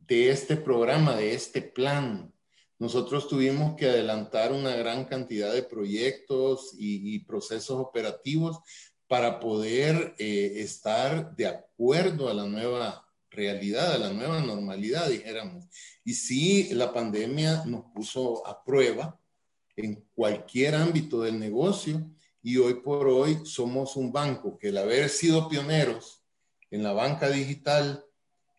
de, 0.07 0.31
este, 0.31 0.57
programa, 0.57 1.17
de 1.17 1.33
este 1.33 1.63
plan. 1.63 2.31
Nosotros 2.79 3.27
tuvimos 3.27 3.75
que 3.75 3.89
adelantar 3.89 4.53
una 4.53 4.77
gran 4.77 5.07
cantidad 5.07 5.51
de 5.51 5.63
proyectos 5.63 6.75
y, 6.79 7.15
y 7.15 7.21
procesos 7.21 7.79
operativos 7.81 8.61
para 9.13 9.41
poder 9.41 10.15
eh, 10.17 10.53
estar 10.57 11.37
de 11.37 11.47
acuerdo 11.47 12.31
a 12.31 12.33
la 12.33 12.47
nueva 12.47 13.07
realidad, 13.29 13.93
a 13.93 13.99
la 13.99 14.11
nueva 14.11 14.41
normalidad, 14.41 15.11
dijéramos. 15.11 15.67
Y 16.03 16.15
sí, 16.15 16.71
la 16.73 16.95
pandemia 16.95 17.63
nos 17.67 17.85
puso 17.93 18.47
a 18.47 18.65
prueba 18.65 19.21
en 19.77 20.03
cualquier 20.15 20.77
ámbito 20.77 21.21
del 21.21 21.39
negocio 21.39 22.03
y 22.43 22.57
hoy 22.57 22.77
por 22.77 23.07
hoy 23.07 23.41
somos 23.45 23.97
un 23.97 24.13
banco 24.13 24.57
que 24.57 24.69
el 24.69 24.79
haber 24.79 25.11
sido 25.11 25.47
pioneros 25.47 26.23
en 26.71 26.83
la 26.83 26.95
banca 26.95 27.29
digital 27.29 28.07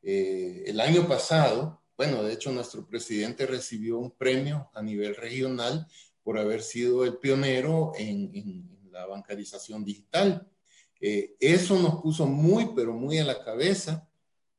eh, 0.03 0.65
el 0.67 0.79
año 0.81 1.07
pasado, 1.07 1.81
bueno, 1.97 2.21
de 2.21 2.33
hecho 2.33 2.51
nuestro 2.51 2.85
presidente 2.85 3.47
recibió 3.47 3.97
un 3.97 4.11
premio 4.11 4.69
a 4.75 4.83
nivel 4.83 5.15
regional 5.15 5.87
por 6.21 6.37
haber 6.37 6.61
sido 6.61 7.05
el 7.05 7.17
pionero 7.17 7.93
en, 7.97 8.29
en 8.35 8.72
la 8.93 9.07
bancarización 9.07 9.83
digital. 9.83 10.47
Eh, 11.01 11.35
eso 11.39 11.77
nos 11.79 12.01
puso 12.01 12.25
muy, 12.25 12.69
pero 12.75 12.93
muy 12.93 13.17
a 13.17 13.25
la 13.25 13.43
cabeza 13.43 14.07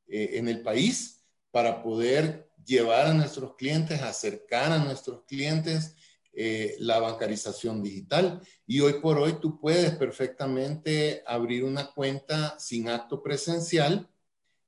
eh, 0.07 0.33
en 0.35 0.49
el 0.49 0.61
país 0.61 1.25
para 1.51 1.83
poder 1.83 2.51
llevar 2.66 3.07
a 3.07 3.14
nuestros 3.14 3.55
clientes, 3.55 4.03
acercar 4.03 4.73
a 4.73 4.79
nuestros 4.79 5.23
clientes 5.25 5.94
eh, 6.33 6.77
la 6.81 6.99
bancarización 6.99 7.83
digital. 7.83 8.40
Y 8.66 8.81
hoy 8.81 8.94
por 8.94 9.18
hoy 9.18 9.35
tú 9.40 9.61
puedes 9.61 9.92
perfectamente 9.92 11.23
abrir 11.27 11.64
una 11.64 11.92
cuenta 11.92 12.59
sin 12.59 12.88
acto 12.88 13.23
presencial 13.23 14.11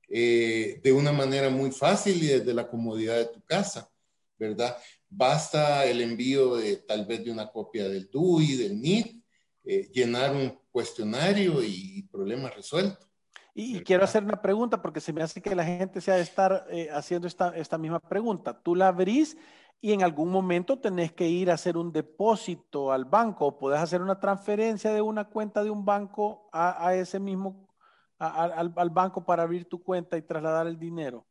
de 0.09 0.93
una 0.95 1.11
manera 1.11 1.49
muy 1.49 1.69
fácil 1.69 2.23
y 2.23 2.27
desde 2.27 2.53
la 2.53 2.69
comodidad 2.69 3.17
de 3.17 3.25
tu 3.25 3.41
casa, 3.41 3.91
¿verdad? 4.39 4.77
Basta 5.09 5.85
el 5.85 5.99
envío 5.99 6.55
de 6.55 6.77
tal 6.77 7.05
vez 7.05 7.25
de 7.25 7.31
una 7.31 7.51
copia 7.51 7.89
del 7.89 8.09
DUI, 8.09 8.55
del 8.55 8.79
NIT, 8.79 9.17
eh, 9.67 9.89
llenar 9.91 10.33
un 10.33 10.57
cuestionario 10.71 11.61
y 11.61 12.07
problema 12.09 12.49
resuelto. 12.49 13.05
Y, 13.53 13.81
quiero 13.81 14.03
hacer 14.03 14.23
una 14.23 14.39
pregunta 14.39 14.81
porque 14.81 15.01
se 15.01 15.11
me 15.11 15.23
hace 15.23 15.41
que 15.41 15.55
la 15.55 15.65
gente 15.65 15.99
se 15.99 16.11
ha 16.11 16.15
de 16.15 16.21
estar 16.21 16.67
eh, 16.69 16.89
haciendo 16.91 17.27
esta, 17.27 17.57
esta 17.57 17.77
misma 17.77 17.99
pregunta. 17.99 18.61
Tú 18.61 18.75
la 18.75 18.89
abrís 18.89 19.35
y 19.81 19.93
en 19.93 20.03
algún 20.03 20.29
momento 20.29 20.79
tenés 20.79 21.11
que 21.11 21.27
ir 21.27 21.49
a 21.49 21.55
hacer 21.55 21.75
un 21.75 21.91
depósito 21.91 22.91
al 22.91 23.05
banco 23.05 23.47
o 23.47 23.57
podés 23.57 23.79
hacer 23.79 24.01
una 24.01 24.19
transferencia 24.19 24.93
de 24.93 25.01
una 25.01 25.25
cuenta 25.25 25.63
de 25.63 25.71
un 25.71 25.83
banco 25.83 26.47
a, 26.53 26.87
a 26.87 26.95
ese 26.95 27.19
mismo, 27.19 27.67
al, 28.19 28.73
al 28.75 28.89
banco 28.91 29.25
para 29.25 29.43
abrir 29.43 29.65
tu 29.65 29.83
cuenta 29.83 30.17
y 30.17 30.21
trasladar 30.21 30.67
el 30.67 30.77
dinero. 30.77 31.25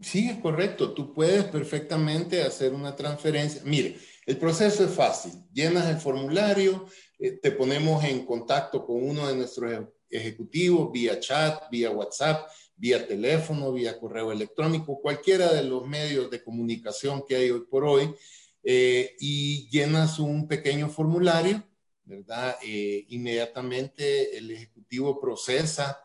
Sí, 0.00 0.28
es 0.28 0.38
correcto. 0.38 0.94
Tú 0.94 1.12
puedes 1.12 1.44
perfectamente 1.44 2.42
hacer 2.42 2.72
una 2.72 2.94
transferencia. 2.94 3.62
Mire, 3.64 3.98
el 4.26 4.36
proceso 4.36 4.84
es 4.84 4.90
fácil. 4.92 5.32
Llenas 5.52 5.88
el 5.88 5.96
formulario, 5.96 6.86
eh, 7.18 7.32
te 7.32 7.50
ponemos 7.50 8.04
en 8.04 8.24
contacto 8.24 8.86
con 8.86 9.02
uno 9.02 9.26
de 9.26 9.36
nuestros 9.36 9.86
ejecutivos 10.08 10.92
vía 10.92 11.18
chat, 11.18 11.68
vía 11.70 11.90
WhatsApp, 11.90 12.48
vía 12.76 13.06
teléfono, 13.06 13.72
vía 13.72 13.98
correo 13.98 14.30
electrónico, 14.30 15.00
cualquiera 15.00 15.52
de 15.52 15.64
los 15.64 15.86
medios 15.86 16.30
de 16.30 16.42
comunicación 16.42 17.24
que 17.26 17.36
hay 17.36 17.50
hoy 17.50 17.64
por 17.68 17.84
hoy, 17.84 18.14
eh, 18.62 19.16
y 19.18 19.68
llenas 19.68 20.18
un 20.18 20.46
pequeño 20.46 20.88
formulario, 20.88 21.62
¿verdad? 22.04 22.56
Eh, 22.62 23.04
inmediatamente 23.08 24.36
el 24.36 24.50
ejecutivo 24.50 25.20
procesa 25.20 26.04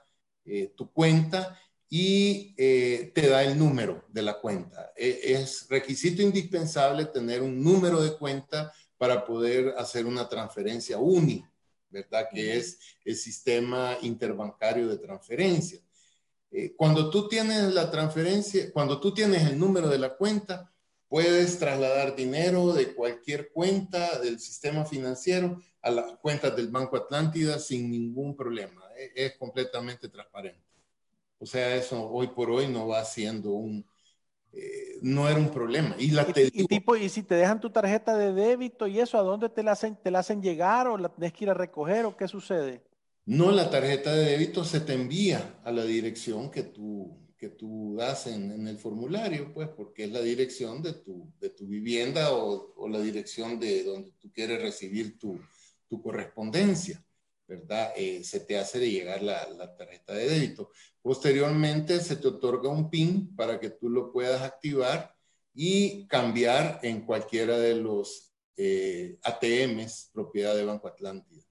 tu 0.75 0.91
cuenta 0.91 1.57
y 1.87 2.53
te 2.53 3.27
da 3.29 3.45
el 3.45 3.57
número 3.57 4.03
de 4.09 4.23
la 4.23 4.41
cuenta. 4.41 4.91
E, 4.93 5.21
es 5.23 5.67
requisito 5.69 6.21
indispensable 6.21 7.05
tener 7.05 7.41
un 7.41 7.63
número 7.63 8.01
de 8.01 8.17
cuenta 8.17 8.73
para 9.03 9.25
poder 9.25 9.75
hacer 9.77 10.05
una 10.05 10.29
transferencia 10.29 10.97
única, 10.97 11.51
¿verdad? 11.89 12.29
Que 12.33 12.55
es 12.55 12.79
el 13.03 13.17
sistema 13.17 13.97
interbancario 14.01 14.87
de 14.87 14.97
transferencia. 14.97 15.81
Eh, 16.49 16.73
cuando 16.73 17.09
tú 17.09 17.27
tienes 17.27 17.73
la 17.73 17.91
transferencia, 17.91 18.71
cuando 18.71 19.01
tú 19.01 19.13
tienes 19.13 19.45
el 19.45 19.59
número 19.59 19.89
de 19.89 19.99
la 19.99 20.15
cuenta, 20.15 20.71
puedes 21.09 21.59
trasladar 21.59 22.15
dinero 22.15 22.71
de 22.71 22.93
cualquier 22.93 23.51
cuenta 23.51 24.19
del 24.19 24.39
sistema 24.39 24.85
financiero 24.85 25.61
a 25.81 25.91
las 25.91 26.17
cuentas 26.19 26.55
del 26.55 26.69
Banco 26.69 26.95
Atlántida 26.95 27.59
sin 27.59 27.91
ningún 27.91 28.37
problema. 28.37 28.85
Es, 28.97 29.11
es 29.15 29.37
completamente 29.37 30.07
transparente. 30.07 30.63
O 31.39 31.45
sea, 31.45 31.75
eso 31.75 32.09
hoy 32.09 32.27
por 32.27 32.49
hoy 32.49 32.69
no 32.69 32.87
va 32.87 33.03
siendo 33.03 33.49
un, 33.49 33.85
eh, 34.53 34.99
no 35.01 35.27
era 35.27 35.39
un 35.39 35.49
problema. 35.49 35.95
Y, 35.97 36.11
la 36.11 36.27
y, 36.35 36.67
tipo, 36.67 36.95
y 36.95 37.09
si 37.09 37.23
te 37.23 37.35
dejan 37.35 37.59
tu 37.59 37.69
tarjeta 37.71 38.15
de 38.15 38.33
débito 38.33 38.87
y 38.87 38.99
eso, 38.99 39.17
¿a 39.17 39.23
dónde 39.23 39.49
te 39.49 39.63
la 39.63 39.71
hacen, 39.71 39.95
te 39.95 40.11
la 40.11 40.19
hacen 40.19 40.41
llegar 40.41 40.87
o 40.87 40.97
la 40.97 41.09
tienes 41.09 41.33
que 41.33 41.45
ir 41.45 41.49
a 41.49 41.55
recoger 41.55 42.05
o 42.05 42.15
qué 42.15 42.27
sucede? 42.27 42.81
No, 43.25 43.51
la 43.51 43.69
tarjeta 43.69 44.13
de 44.13 44.25
débito 44.25 44.63
se 44.63 44.81
te 44.81 44.93
envía 44.93 45.59
a 45.63 45.71
la 45.71 45.85
dirección 45.85 46.51
que 46.51 46.63
tú, 46.63 47.17
que 47.37 47.49
tú 47.49 47.95
das 47.97 48.27
en, 48.27 48.67
el 48.67 48.77
formulario, 48.77 49.53
pues, 49.53 49.69
porque 49.69 50.05
es 50.05 50.11
la 50.11 50.21
dirección 50.21 50.81
de 50.83 50.93
tu, 50.93 51.31
de 51.39 51.49
tu 51.49 51.65
vivienda 51.65 52.33
o, 52.33 52.73
o, 52.75 52.87
la 52.87 52.99
dirección 52.99 53.59
de 53.59 53.83
donde 53.83 54.11
tú 54.19 54.31
quieres 54.31 54.61
recibir 54.61 55.17
tu, 55.17 55.39
tu 55.87 56.01
correspondencia. 56.01 57.03
¿Verdad? 57.47 57.93
Eh, 57.95 58.23
se 58.23 58.39
te 58.39 58.57
hace 58.57 58.79
de 58.79 58.89
llegar 58.89 59.21
la, 59.21 59.47
la, 59.49 59.75
tarjeta 59.75 60.13
de 60.13 60.29
débito. 60.29 60.71
Posteriormente 61.01 61.99
se 61.99 62.15
te 62.15 62.27
otorga 62.27 62.69
un 62.69 62.89
PIN 62.89 63.35
para 63.35 63.59
que 63.59 63.69
tú 63.69 63.89
lo 63.89 64.11
puedas 64.11 64.41
activar 64.41 65.13
y 65.53 66.07
cambiar 66.07 66.79
en 66.83 67.05
cualquiera 67.05 67.57
de 67.57 67.75
los 67.75 68.33
eh, 68.55 69.17
ATMs 69.23 70.11
propiedad 70.13 70.55
de 70.55 70.65
Banco 70.65 70.87
Atlántida. 70.87 71.43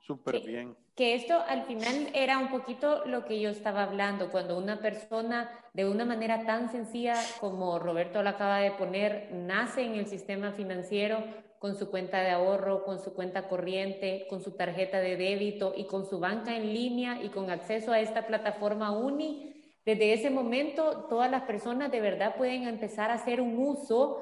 Súper 0.00 0.40
bien. 0.40 0.76
Que 0.94 1.14
esto 1.14 1.40
al 1.40 1.64
final 1.64 2.10
era 2.14 2.38
un 2.38 2.50
poquito 2.50 3.04
lo 3.06 3.24
que 3.24 3.40
yo 3.40 3.50
estaba 3.50 3.82
hablando, 3.82 4.30
cuando 4.30 4.58
una 4.58 4.80
persona 4.80 5.50
de 5.72 5.88
una 5.88 6.04
manera 6.04 6.44
tan 6.44 6.70
sencilla 6.70 7.14
como 7.40 7.78
Roberto 7.78 8.22
lo 8.22 8.28
acaba 8.28 8.58
de 8.58 8.72
poner, 8.72 9.30
nace 9.32 9.82
en 9.82 9.94
el 9.94 10.06
sistema 10.06 10.52
financiero, 10.52 11.24
con 11.64 11.78
su 11.78 11.90
cuenta 11.90 12.20
de 12.20 12.28
ahorro, 12.28 12.84
con 12.84 13.02
su 13.02 13.14
cuenta 13.14 13.48
corriente, 13.48 14.26
con 14.28 14.42
su 14.42 14.50
tarjeta 14.50 15.00
de 15.00 15.16
débito 15.16 15.72
y 15.74 15.86
con 15.86 16.04
su 16.04 16.20
banca 16.20 16.54
en 16.54 16.74
línea 16.74 17.22
y 17.22 17.30
con 17.30 17.48
acceso 17.48 17.90
a 17.90 18.00
esta 18.00 18.26
plataforma 18.26 18.90
UNI, 18.90 19.80
desde 19.82 20.12
ese 20.12 20.28
momento 20.28 21.06
todas 21.08 21.30
las 21.30 21.44
personas 21.44 21.90
de 21.90 22.02
verdad 22.02 22.36
pueden 22.36 22.68
empezar 22.68 23.10
a 23.10 23.14
hacer 23.14 23.40
un 23.40 23.58
uso 23.58 24.18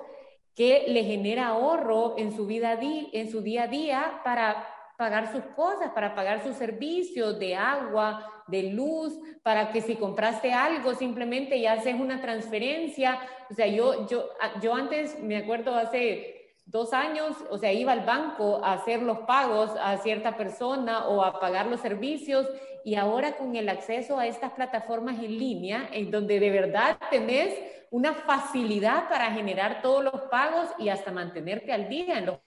que 0.54 0.84
le 0.86 1.02
genera 1.02 1.48
ahorro 1.48 2.14
en 2.16 2.30
su 2.30 2.46
vida 2.46 2.78
en 2.80 3.28
su 3.28 3.40
día 3.40 3.64
a 3.64 3.66
día 3.66 4.20
para 4.22 4.64
pagar 4.96 5.32
sus 5.32 5.42
cosas, 5.56 5.90
para 5.90 6.14
pagar 6.14 6.44
sus 6.44 6.54
servicios 6.54 7.40
de 7.40 7.56
agua, 7.56 8.44
de 8.46 8.70
luz, 8.70 9.18
para 9.42 9.72
que 9.72 9.80
si 9.80 9.96
compraste 9.96 10.52
algo 10.52 10.94
simplemente 10.94 11.60
ya 11.60 11.72
haces 11.72 11.96
una 11.96 12.20
transferencia. 12.20 13.18
O 13.50 13.54
sea, 13.54 13.66
yo, 13.66 14.06
yo, 14.06 14.28
yo 14.62 14.76
antes 14.76 15.20
me 15.20 15.36
acuerdo 15.36 15.74
hace 15.74 16.41
dos 16.72 16.94
años, 16.94 17.36
o 17.50 17.58
sea, 17.58 17.70
iba 17.70 17.92
al 17.92 18.06
banco 18.06 18.64
a 18.64 18.72
hacer 18.72 19.02
los 19.02 19.18
pagos 19.20 19.70
a 19.78 19.98
cierta 19.98 20.38
persona 20.38 21.06
o 21.06 21.22
a 21.22 21.38
pagar 21.38 21.66
los 21.66 21.80
servicios 21.80 22.48
y 22.82 22.94
ahora 22.94 23.36
con 23.36 23.54
el 23.54 23.68
acceso 23.68 24.18
a 24.18 24.26
estas 24.26 24.52
plataformas 24.52 25.18
en 25.18 25.38
línea, 25.38 25.90
en 25.92 26.10
donde 26.10 26.40
de 26.40 26.50
verdad 26.50 26.98
tenés 27.10 27.54
una 27.90 28.14
facilidad 28.14 29.06
para 29.10 29.30
generar 29.32 29.82
todos 29.82 30.02
los 30.02 30.22
pagos 30.30 30.66
y 30.78 30.88
hasta 30.88 31.12
mantenerte 31.12 31.72
al 31.74 31.90
día 31.90 32.18
en 32.18 32.26
los 32.26 32.38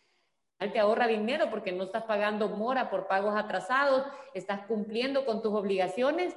te 0.58 0.80
ahorra 0.80 1.06
dinero 1.06 1.50
porque 1.52 1.74
no 1.74 1.84
estás 1.84 2.04
pagando 2.04 2.48
mora 2.48 2.90
por 2.90 3.08
pagos 3.08 3.36
atrasados, 3.36 4.08
estás 4.34 4.66
cumpliendo 4.68 5.26
con 5.26 5.42
tus 5.42 5.54
obligaciones 5.54 6.34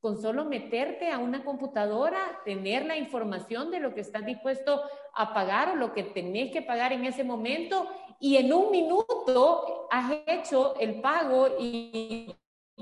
con 0.00 0.20
solo 0.20 0.44
meterte 0.44 1.10
a 1.10 1.18
una 1.18 1.44
computadora, 1.44 2.18
tener 2.44 2.86
la 2.86 2.96
información 2.96 3.70
de 3.70 3.80
lo 3.80 3.94
que 3.94 4.00
estás 4.00 4.24
dispuesto 4.24 4.82
a 5.14 5.34
pagar 5.34 5.70
o 5.70 5.76
lo 5.76 5.92
que 5.92 6.04
tenés 6.04 6.52
que 6.52 6.62
pagar 6.62 6.92
en 6.92 7.04
ese 7.04 7.22
momento 7.22 7.86
y 8.18 8.36
en 8.36 8.52
un 8.52 8.70
minuto 8.70 9.88
has 9.90 10.12
hecho 10.26 10.74
el 10.80 11.00
pago 11.00 11.48
y 11.58 12.34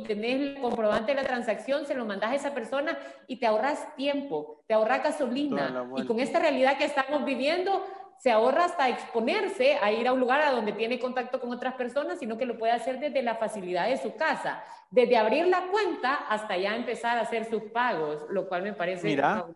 tenés 0.07 0.41
el 0.41 0.61
comprobante 0.61 1.15
de 1.15 1.23
la 1.23 1.27
transacción, 1.27 1.87
se 1.87 1.95
lo 1.95 2.05
mandas 2.05 2.31
a 2.31 2.35
esa 2.37 2.55
persona 2.55 2.97
y 3.27 3.37
te 3.37 3.47
ahorras 3.47 3.95
tiempo, 3.97 4.63
te 4.67 4.75
ahorras 4.75 5.03
gasolina. 5.03 5.89
Y 5.97 6.07
con 6.07 6.21
esta 6.21 6.39
realidad 6.39 6.79
que 6.79 6.85
estamos 6.85 7.25
viviendo, 7.25 7.85
se 8.19 8.31
ahorra 8.31 8.65
hasta 8.65 8.89
exponerse 8.89 9.75
a 9.75 9.93
ir 9.93 10.09
a 10.09 10.13
un 10.13 10.21
lugar 10.21 10.41
a 10.41 10.51
donde 10.51 10.73
tiene 10.73 10.99
contacto 10.99 11.41
con 11.41 11.53
otras 11.53 11.75
personas, 11.75 12.19
sino 12.19 12.37
que 12.37 12.47
lo 12.47 12.59
puede 12.59 12.73
hacer 12.73 12.99
desde 12.99 13.23
la 13.23 13.37
facilidad 13.37 13.89
de 13.89 13.97
su 13.97 14.17
casa, 14.17 14.63
desde 14.91 15.17
abrir 15.17 15.47
la 15.47 15.69
cuenta 15.71 16.15
hasta 16.15 16.57
ya 16.57 16.75
empezar 16.75 17.19
a 17.19 17.23
hacer 17.23 17.49
sus 17.49 17.63
pagos, 17.65 18.23
lo 18.31 18.49
cual 18.49 18.63
me 18.63 18.73
parece 18.73 19.07
Mira, 19.07 19.47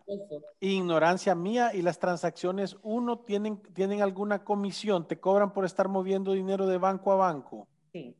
ignorancia 0.61 1.35
mía 1.35 1.71
y 1.73 1.81
las 1.81 1.99
transacciones, 1.99 2.77
uno, 2.83 3.19
tienen, 3.19 3.61
tienen 3.73 4.01
alguna 4.01 4.43
comisión, 4.45 5.07
te 5.07 5.19
cobran 5.19 5.53
por 5.53 5.65
estar 5.65 5.89
moviendo 5.89 6.31
dinero 6.31 6.65
de 6.65 6.77
banco 6.77 7.11
a 7.11 7.15
banco. 7.15 7.67
Sí. 7.91 8.15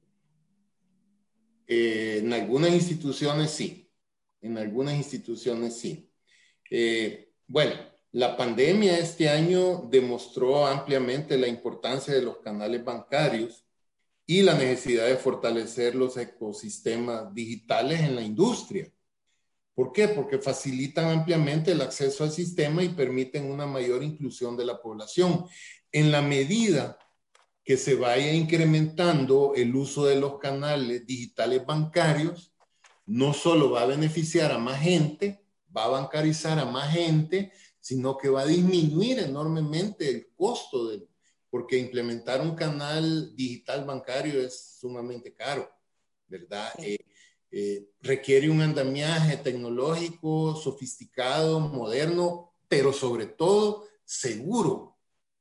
Eh, 1.67 2.19
en 2.21 2.33
algunas 2.33 2.71
instituciones 2.71 3.51
sí, 3.51 3.89
en 4.41 4.57
algunas 4.57 4.95
instituciones 4.95 5.77
sí. 5.77 6.11
Eh, 6.69 7.31
bueno, 7.47 7.73
la 8.13 8.37
pandemia 8.37 8.99
este 8.99 9.27
año 9.27 9.87
demostró 9.89 10.67
ampliamente 10.67 11.35
la 11.35 11.47
importancia 11.47 12.13
de 12.13 12.21
los 12.21 12.37
canales 12.37 12.85
bancarios 12.85 13.65
y 14.27 14.43
la 14.43 14.53
necesidad 14.53 15.07
de 15.07 15.17
fortalecer 15.17 15.95
los 15.95 16.15
ecosistemas 16.17 17.33
digitales 17.33 18.01
en 18.01 18.15
la 18.15 18.21
industria. 18.21 18.91
¿Por 19.73 19.91
qué? 19.91 20.09
Porque 20.09 20.37
facilitan 20.37 21.05
ampliamente 21.05 21.71
el 21.71 21.81
acceso 21.81 22.23
al 22.23 22.31
sistema 22.31 22.83
y 22.83 22.89
permiten 22.89 23.49
una 23.49 23.65
mayor 23.65 24.03
inclusión 24.03 24.55
de 24.55 24.65
la 24.65 24.79
población. 24.79 25.45
En 25.91 26.11
la 26.11 26.21
medida 26.21 26.99
que 27.65 27.77
se 27.77 27.95
vaya 27.95 28.31
incrementando 28.31 29.53
el 29.55 29.75
uso 29.75 30.05
de 30.05 30.17
los 30.17 30.37
canales 30.37 31.07
digitales 31.07 31.65
bancarios, 31.65 32.53
no 33.07 33.33
solo 33.33 33.71
va 33.71 33.81
a 33.81 33.87
beneficiar 33.87 34.51
a 34.51 34.59
más 34.59 34.81
gente, 34.81 35.43
va 35.75 35.85
a 35.85 35.89
bancarizar 35.89 36.59
a 36.59 36.65
más 36.65 36.93
gente, 36.93 37.51
sino 37.83 38.17
que 38.17 38.29
va 38.29 38.43
a 38.43 38.45
disminuir 38.45 39.19
enormemente 39.19 40.09
el 40.09 40.29
costo 40.37 40.87
de, 40.87 41.05
porque 41.49 41.77
implementar 41.77 42.39
un 42.39 42.55
canal 42.55 43.35
digital 43.35 43.83
bancario 43.83 44.39
es 44.41 44.77
sumamente 44.79 45.33
caro, 45.33 45.69
¿verdad? 46.25 46.71
Eh, 46.77 46.97
eh, 47.51 47.89
requiere 47.99 48.49
un 48.49 48.61
andamiaje 48.61 49.35
tecnológico 49.35 50.55
sofisticado, 50.55 51.59
moderno, 51.59 52.53
pero 52.69 52.93
sobre 52.93 53.25
todo 53.25 53.85
seguro, 54.05 54.97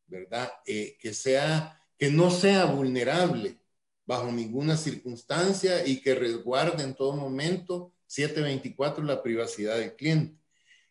¿verdad? 0.08 0.52
Eh, 0.66 0.96
que 0.98 1.14
sea, 1.14 1.80
que 1.96 2.10
no 2.10 2.32
sea 2.32 2.64
vulnerable 2.64 3.60
bajo 4.04 4.32
ninguna 4.32 4.76
circunstancia 4.76 5.86
y 5.86 6.00
que 6.00 6.16
resguarde 6.16 6.82
en 6.82 6.96
todo 6.96 7.14
momento 7.14 7.94
724 8.08 9.04
la 9.04 9.22
privacidad 9.22 9.78
del 9.78 9.94
cliente. 9.94 10.41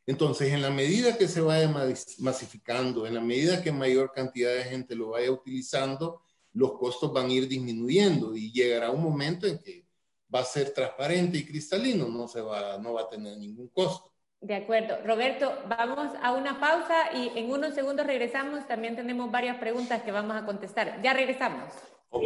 Entonces, 0.06 0.52
en 0.52 0.62
la 0.62 0.72
medida 0.72 1.18
que 1.18 1.28
se 1.28 1.42
vaya 1.42 1.72
masificando, 2.20 3.06
en 3.06 3.14
la 3.14 3.22
medida 3.22 3.62
que 3.62 3.72
mayor 3.72 4.12
cantidad 4.12 4.54
de 4.54 4.64
gente 4.64 4.96
lo 4.96 5.10
vaya 5.10 5.32
utilizando, 5.32 6.22
los 6.54 6.74
costos 6.74 7.14
van 7.14 7.28
a 7.28 7.34
ir 7.34 7.48
disminuyendo 7.48 8.36
y 8.36 8.52
llegará 8.52 8.92
un 8.92 9.04
momento 9.04 9.48
en 9.48 9.60
que 9.60 9.86
va 10.34 10.40
a 10.40 10.46
ser 10.46 10.74
transparente 10.74 11.38
y 11.38 11.46
cristalino, 11.46 12.08
no, 12.08 12.28
se 12.28 12.42
va, 12.42 12.78
no 12.78 12.94
va 12.94 13.02
a 13.02 13.10
tener 13.10 13.38
ningún 13.38 13.68
costo. 13.70 14.12
De 14.42 14.56
acuerdo. 14.56 14.98
Roberto, 15.06 15.54
vamos 15.68 16.12
a 16.22 16.34
una 16.34 16.60
pausa 16.60 17.14
y 17.14 17.38
en 17.38 17.52
unos 17.52 17.76
segundos 17.76 18.08
regresamos. 18.08 18.68
También 18.68 18.96
tenemos 18.96 19.30
varias 19.30 19.58
preguntas 19.58 20.02
que 20.02 20.12
vamos 20.12 20.36
a 20.36 20.46
contestar. 20.46 21.00
Ya 21.04 21.14
regresamos. 21.14 21.72
Ok. 22.10 22.26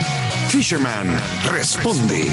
Fisherman 0.51 1.07
responde. 1.49 2.25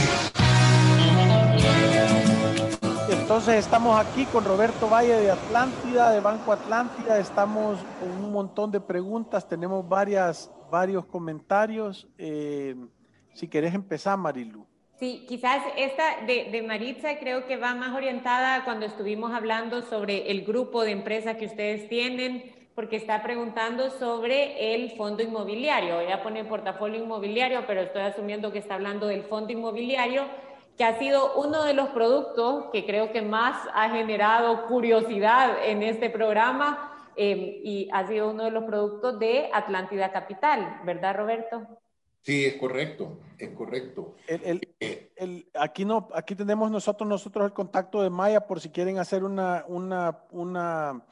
Entonces 3.09 3.55
estamos 3.55 3.97
aquí 3.97 4.25
con 4.25 4.45
Roberto 4.45 4.89
Valle 4.89 5.21
de 5.21 5.31
Atlántida, 5.31 6.11
de 6.11 6.19
Banco 6.19 6.51
Atlántida. 6.51 7.21
Estamos 7.21 7.79
con 8.01 8.11
un 8.25 8.33
montón 8.33 8.73
de 8.73 8.81
preguntas, 8.81 9.49
tenemos 9.49 9.89
varias, 9.89 10.51
varios 10.69 11.07
comentarios. 11.07 12.09
Eh, 12.19 12.75
si 13.35 13.47
querés 13.47 13.73
empezar, 13.73 14.19
Marilu. 14.19 14.67
Sí, 14.99 15.25
quizás 15.29 15.63
esta 15.77 16.27
de, 16.27 16.49
de, 16.51 16.63
Maritza 16.63 17.21
creo 17.21 17.47
que 17.47 17.57
va 17.57 17.77
más 17.77 17.95
orientada 17.95 18.65
cuando 18.65 18.85
estuvimos 18.85 19.33
hablando 19.33 19.83
sobre 19.83 20.29
el 20.33 20.45
grupo 20.45 20.83
de 20.83 20.91
empresas 20.91 21.37
que 21.37 21.47
ustedes 21.47 21.89
tienen, 21.89 22.58
porque 22.79 22.95
está 22.95 23.25
preguntando 23.25 23.91
sobre 23.91 24.73
el 24.73 24.93
fondo 24.93 25.21
inmobiliario. 25.21 25.99
Ella 25.99 26.23
pone 26.23 26.45
portafolio 26.45 27.03
inmobiliario, 27.03 27.67
pero 27.67 27.81
estoy 27.81 28.03
asumiendo 28.03 28.53
que 28.53 28.61
está 28.61 28.77
hablando 28.77 29.09
del 29.09 29.25
fondo 29.25 29.53
inmobiliario, 29.53 30.23
que 30.77 30.85
ha 30.85 30.97
sido 30.97 31.35
uno 31.35 31.64
de 31.64 31.75
los 31.75 31.88
productos 31.88 32.67
que 32.71 32.87
creo 32.87 33.11
que 33.11 33.21
más 33.21 33.57
ha 33.75 33.91
generado 33.91 34.69
curiosidad 34.69 35.57
en 35.64 35.83
este 35.83 36.09
programa 36.09 37.11
eh, 37.17 37.62
y 37.64 37.88
ha 37.93 38.07
sido 38.07 38.31
uno 38.31 38.45
de 38.45 38.53
los 38.53 38.62
productos 38.62 39.19
de 39.19 39.51
Atlántida 39.53 40.12
Capital, 40.12 40.81
¿verdad, 40.85 41.17
Roberto? 41.17 41.67
Sí, 42.23 42.45
es 42.45 42.55
correcto, 42.59 43.19
es 43.38 43.51
correcto. 43.57 44.14
El, 44.29 44.61
el, 45.17 45.49
aquí, 45.55 45.85
no, 45.85 46.09
aquí 46.14 46.37
tenemos 46.37 46.71
nosotros, 46.71 47.09
nosotros 47.09 47.45
el 47.45 47.53
contacto 47.53 48.05
de 48.05 48.11
Maya 48.11 48.47
por 48.47 48.61
si 48.61 48.69
quieren 48.69 48.99
hacer 48.99 49.25
una, 49.25 49.64
una, 49.67 50.21
una 50.31 51.03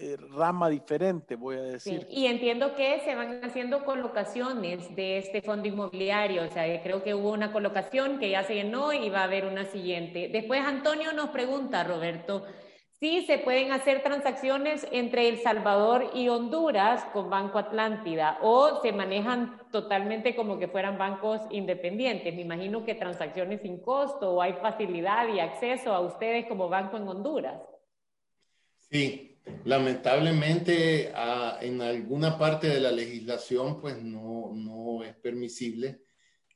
eh, 0.00 0.16
rama 0.32 0.68
diferente, 0.68 1.36
voy 1.36 1.54
a 1.54 1.62
decir. 1.62 2.04
y 2.10 2.26
entiendo 2.26 2.74
que 2.74 2.98
se 3.04 3.14
van 3.14 3.44
haciendo 3.44 3.84
colocaciones 3.84 4.92
de 4.96 5.18
este 5.18 5.40
fondo 5.40 5.68
inmobiliario, 5.68 6.42
o 6.42 6.48
sea, 6.48 6.82
creo 6.82 7.04
que 7.04 7.14
hubo 7.14 7.30
una 7.30 7.52
colocación 7.52 8.18
que 8.18 8.30
ya 8.30 8.42
se 8.42 8.56
llenó 8.56 8.92
y 8.92 9.08
va 9.08 9.20
a 9.20 9.24
haber 9.24 9.46
una 9.46 9.66
siguiente. 9.66 10.30
Después 10.32 10.62
Antonio 10.62 11.12
nos 11.12 11.30
pregunta, 11.30 11.84
Roberto, 11.84 12.42
Sí, 13.00 13.24
se 13.26 13.38
pueden 13.38 13.70
hacer 13.70 14.02
transacciones 14.02 14.84
entre 14.90 15.28
El 15.28 15.38
Salvador 15.38 16.10
y 16.14 16.28
Honduras 16.30 17.04
con 17.12 17.30
Banco 17.30 17.58
Atlántida 17.58 18.38
o 18.42 18.80
se 18.82 18.92
manejan 18.92 19.62
totalmente 19.70 20.34
como 20.34 20.58
que 20.58 20.66
fueran 20.66 20.98
bancos 20.98 21.40
independientes. 21.50 22.34
Me 22.34 22.40
imagino 22.40 22.84
que 22.84 22.96
transacciones 22.96 23.62
sin 23.62 23.80
costo 23.80 24.32
o 24.32 24.42
hay 24.42 24.54
facilidad 24.54 25.32
y 25.32 25.38
acceso 25.38 25.92
a 25.92 26.00
ustedes 26.00 26.46
como 26.46 26.68
banco 26.68 26.96
en 26.96 27.06
Honduras. 27.06 27.62
Sí, 28.90 29.38
lamentablemente 29.64 31.12
en 31.60 31.80
alguna 31.80 32.36
parte 32.36 32.66
de 32.66 32.80
la 32.80 32.90
legislación 32.90 33.80
pues 33.80 34.02
no, 34.02 34.50
no 34.52 35.04
es 35.04 35.14
permisible. 35.14 36.00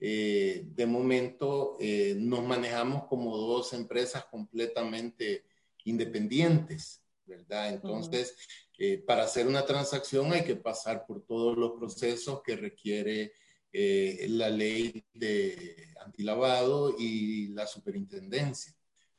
Eh, 0.00 0.64
de 0.66 0.86
momento 0.86 1.76
eh, 1.78 2.16
nos 2.18 2.42
manejamos 2.42 3.04
como 3.04 3.36
dos 3.36 3.72
empresas 3.74 4.24
completamente 4.24 5.44
independientes, 5.84 7.02
¿verdad? 7.26 7.72
Entonces, 7.72 8.34
eh, 8.78 8.98
para 8.98 9.24
hacer 9.24 9.46
una 9.46 9.64
transacción 9.64 10.32
hay 10.32 10.44
que 10.44 10.56
pasar 10.56 11.06
por 11.06 11.24
todos 11.24 11.56
los 11.56 11.72
procesos 11.72 12.42
que 12.42 12.56
requiere 12.56 13.32
eh, 13.72 14.26
la 14.28 14.50
ley 14.50 15.04
de 15.14 15.88
antilavado 16.04 16.94
y 16.98 17.48
la 17.48 17.66
superintendencia. 17.66 18.74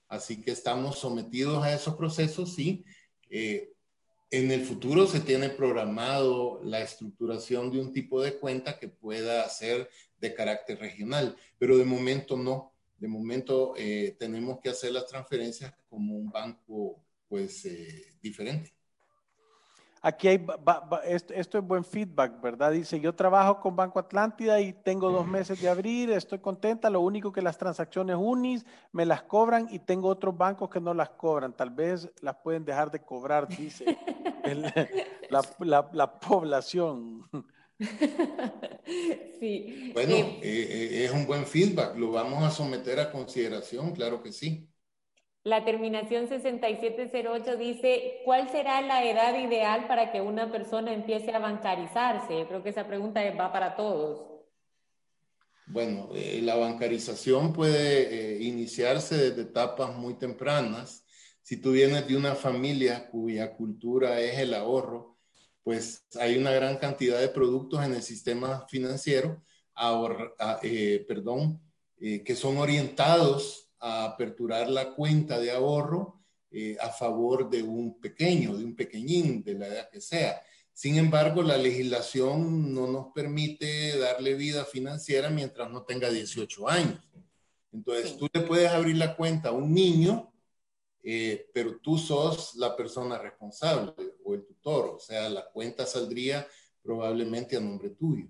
Así 0.08 0.41
que 0.41 0.52
estamos 0.52 0.99
sometidos 0.99 1.63
a 1.63 1.73
esos 1.73 1.95
procesos, 1.95 2.54
sí. 2.54 2.84
Eh, 3.30 3.71
en 4.30 4.52
el 4.52 4.62
futuro 4.63 5.08
se 5.08 5.19
tiene 5.19 5.49
programado 5.49 6.60
la 6.63 6.82
estructuración 6.82 7.71
de 7.71 7.80
un 7.80 7.93
tipo 7.93 8.21
de 8.21 8.38
cuenta 8.38 8.80
que 8.80 8.89
pueda 8.89 9.47
ser 9.49 9.89
de 10.19 10.34
carácter 10.34 10.80
regional, 10.80 11.36
pero 11.58 11.78
de 11.78 11.86
momento 11.86 12.36
no 12.36 12.73
de 13.04 13.10
momento 13.10 13.74
eh, 13.76 14.16
tenemos 14.18 14.62
que 14.62 14.70
hacer 14.70 14.94
las 14.94 15.06
transferencias 15.08 15.74
como 15.89 16.16
un 16.16 16.32
banco 16.32 17.04
pues 17.28 17.66
eh, 17.66 18.16
diferente. 18.22 18.74
Aquí 20.01 20.30
hay, 20.30 20.45
esto, 21.04 21.34
esto, 21.34 21.58
es 21.58 21.66
buen 21.66 21.84
feedback, 21.84 22.39
¿verdad? 22.39 22.72
Dice, 22.72 23.01
yo 23.01 23.14
trabajo 23.14 23.60
con 23.60 23.76
Banco 23.76 23.99
Atlántida 23.99 24.62
y 24.62 24.72
tengo 24.72 25.12
dos 25.12 25.28
meses 25.28 25.62
de 25.62 25.68
abrir, 25.68 26.12
estoy 26.12 26.39
contenta, 26.39 26.89
lo 26.89 27.01
único 27.01 27.34
que 27.34 27.41
las 27.41 27.58
transacciones 27.58 28.16
unis 28.18 28.66
me 28.93 29.06
las 29.06 29.24
cobran 29.24 29.68
y 29.70 29.80
tengo 29.80 30.08
otros 30.08 30.38
bancos 30.38 30.70
que 30.70 30.80
no 30.80 30.93
las 30.93 31.10
cobran, 31.10 31.51
tal 31.51 31.72
vez 31.72 32.10
las 32.22 32.38
pueden 32.38 32.64
dejar 32.64 32.89
de 32.89 33.01
cobrar, 33.01 33.49
dice 33.49 33.97
la, 35.30 35.41
la, 35.60 35.89
la 35.91 36.20
población. 36.22 37.28
sí. 39.40 39.92
Bueno, 39.94 40.16
eh, 40.16 40.42
eh, 40.42 41.06
es 41.06 41.12
un 41.12 41.26
buen 41.26 41.46
feedback, 41.46 41.96
lo 41.98 42.12
vamos 42.12 42.44
a 42.44 42.52
someter 42.52 43.00
a 43.00 43.12
consideración, 43.12 43.94
claro 43.94 44.22
que 44.22 44.32
sí. 44.32 44.70
La 45.44 45.66
terminación 45.66 46.30
6708 46.30 47.58
dice, 47.58 48.22
¿cuál 48.24 48.50
será 48.50 48.82
la 48.82 49.04
edad 49.04 49.38
ideal 49.38 49.88
para 49.88 50.12
que 50.12 50.22
una 50.22 50.50
persona 50.52 50.94
empiece 50.94 51.32
a 51.32 51.40
bancarizarse? 51.40 52.46
creo 52.48 52.64
que 52.64 52.70
esa 52.70 52.88
pregunta 52.88 53.22
va 53.38 53.52
para 53.52 53.76
todos. 53.76 54.26
Bueno, 55.66 56.10
eh, 56.14 56.40
la 56.42 56.56
bancarización 56.56 57.52
puede 57.52 58.42
iniciarse 58.42 59.18
desde 59.18 59.42
etapas 59.42 59.96
muy 59.96 60.14
tempranas. 60.14 61.06
Si 61.42 61.58
tú 61.58 61.72
vienes 61.72 62.08
de 62.08 62.16
una 62.16 62.36
familia 62.36 63.10
cuya 63.10 63.54
cultura 63.54 64.22
es 64.22 64.40
el 64.40 64.54
ahorro, 64.54 65.12
pues 65.64 66.05
hay 66.20 66.38
una 66.38 66.51
gran 66.51 66.78
cantidad 66.78 67.20
de 67.20 67.30
productos 67.30 67.84
en 67.84 67.93
el 67.93 68.03
sistema 68.03 68.68
financiero, 68.68 69.41
eh, 70.61 71.05
perdón, 71.07 71.61
eh, 71.99 72.24
que 72.24 72.36
son 72.36 72.57
orientados 72.57 73.72
a 73.80 74.05
aperturar 74.05 74.70
la 74.70 74.93
cuenta 74.93 75.39
de 75.39 75.51
ahorro 75.51 76.20
eh, 76.51 76.78
a 76.80 76.89
favor 76.89 77.49
de 77.49 77.64
un 77.64 77.99
pequeño, 77.99 78.55
de 78.55 78.66
un 78.66 78.76
pequeñín, 78.76 79.43
de 79.43 79.55
la 79.55 79.68
edad 79.68 79.89
que 79.89 80.01
sea. 80.01 80.41
Sin 80.74 80.97
embargo, 80.97 81.41
la 81.41 81.57
legislación 81.57 82.74
no 82.74 82.88
nos 82.88 83.14
permite 83.14 83.97
darle 83.97 84.34
vida 84.34 84.66
financiera 84.66 85.30
mientras 85.30 85.70
no 85.72 85.84
tenga 85.84 86.09
18 86.09 86.70
años. 86.70 86.99
Entonces, 87.72 88.18
tú 88.18 88.28
le 88.32 88.41
puedes 88.41 88.70
abrir 88.70 88.97
la 88.97 89.16
cuenta 89.16 89.49
a 89.49 89.51
un 89.53 89.74
niño 89.74 90.33
eh, 91.04 91.49
pero 91.54 91.80
tú 91.80 91.97
sos 91.97 92.56
la 92.56 92.76
persona 92.76 93.18
responsable 93.18 93.93
o 94.24 94.34
el 94.34 94.45
tutor, 94.45 94.95
o 94.95 94.99
sea, 94.99 95.30
la 95.30 95.45
cuenta 95.51 95.86
saldría 95.86 96.47
probablemente 96.82 97.58
a 97.58 97.60
nombre 97.60 97.89
tuyo. 97.89 98.28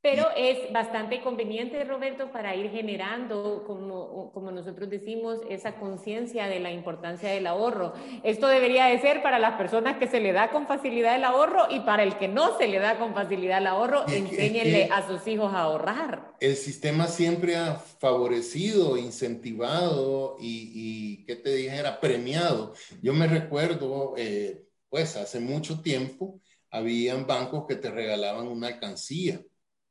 Pero 0.00 0.28
es 0.36 0.72
bastante 0.72 1.22
conveniente, 1.22 1.82
Roberto, 1.82 2.30
para 2.30 2.54
ir 2.54 2.70
generando, 2.70 3.64
como, 3.66 4.30
como 4.32 4.52
nosotros 4.52 4.88
decimos, 4.88 5.40
esa 5.50 5.74
conciencia 5.74 6.46
de 6.46 6.60
la 6.60 6.70
importancia 6.70 7.30
del 7.30 7.48
ahorro. 7.48 7.94
Esto 8.22 8.46
debería 8.46 8.86
de 8.86 9.00
ser 9.00 9.22
para 9.24 9.40
las 9.40 9.56
personas 9.58 9.96
que 9.98 10.06
se 10.06 10.20
le 10.20 10.32
da 10.32 10.50
con 10.50 10.68
facilidad 10.68 11.16
el 11.16 11.24
ahorro 11.24 11.66
y 11.68 11.80
para 11.80 12.04
el 12.04 12.16
que 12.16 12.28
no 12.28 12.56
se 12.58 12.68
le 12.68 12.78
da 12.78 12.96
con 12.96 13.12
facilidad 13.12 13.58
el 13.58 13.66
ahorro, 13.66 14.06
enséñenle 14.06 14.88
a 14.92 15.04
sus 15.08 15.26
hijos 15.26 15.52
a 15.52 15.62
ahorrar. 15.62 16.32
El 16.38 16.54
sistema 16.54 17.08
siempre 17.08 17.56
ha 17.56 17.74
favorecido, 17.74 18.96
incentivado 18.96 20.36
y, 20.38 20.70
y 20.74 21.24
¿qué 21.24 21.34
te 21.34 21.52
dijera? 21.52 21.98
Premiado. 21.98 22.72
Yo 23.02 23.12
me 23.14 23.26
recuerdo, 23.26 24.14
eh, 24.16 24.62
pues 24.88 25.16
hace 25.16 25.40
mucho 25.40 25.82
tiempo, 25.82 26.40
habían 26.70 27.26
bancos 27.26 27.64
que 27.66 27.74
te 27.74 27.90
regalaban 27.90 28.46
una 28.46 28.68
alcancía 28.68 29.40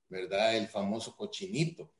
¿verdad? 0.09 0.55
El 0.55 0.67
famoso 0.67 1.15
cochinito, 1.15 1.91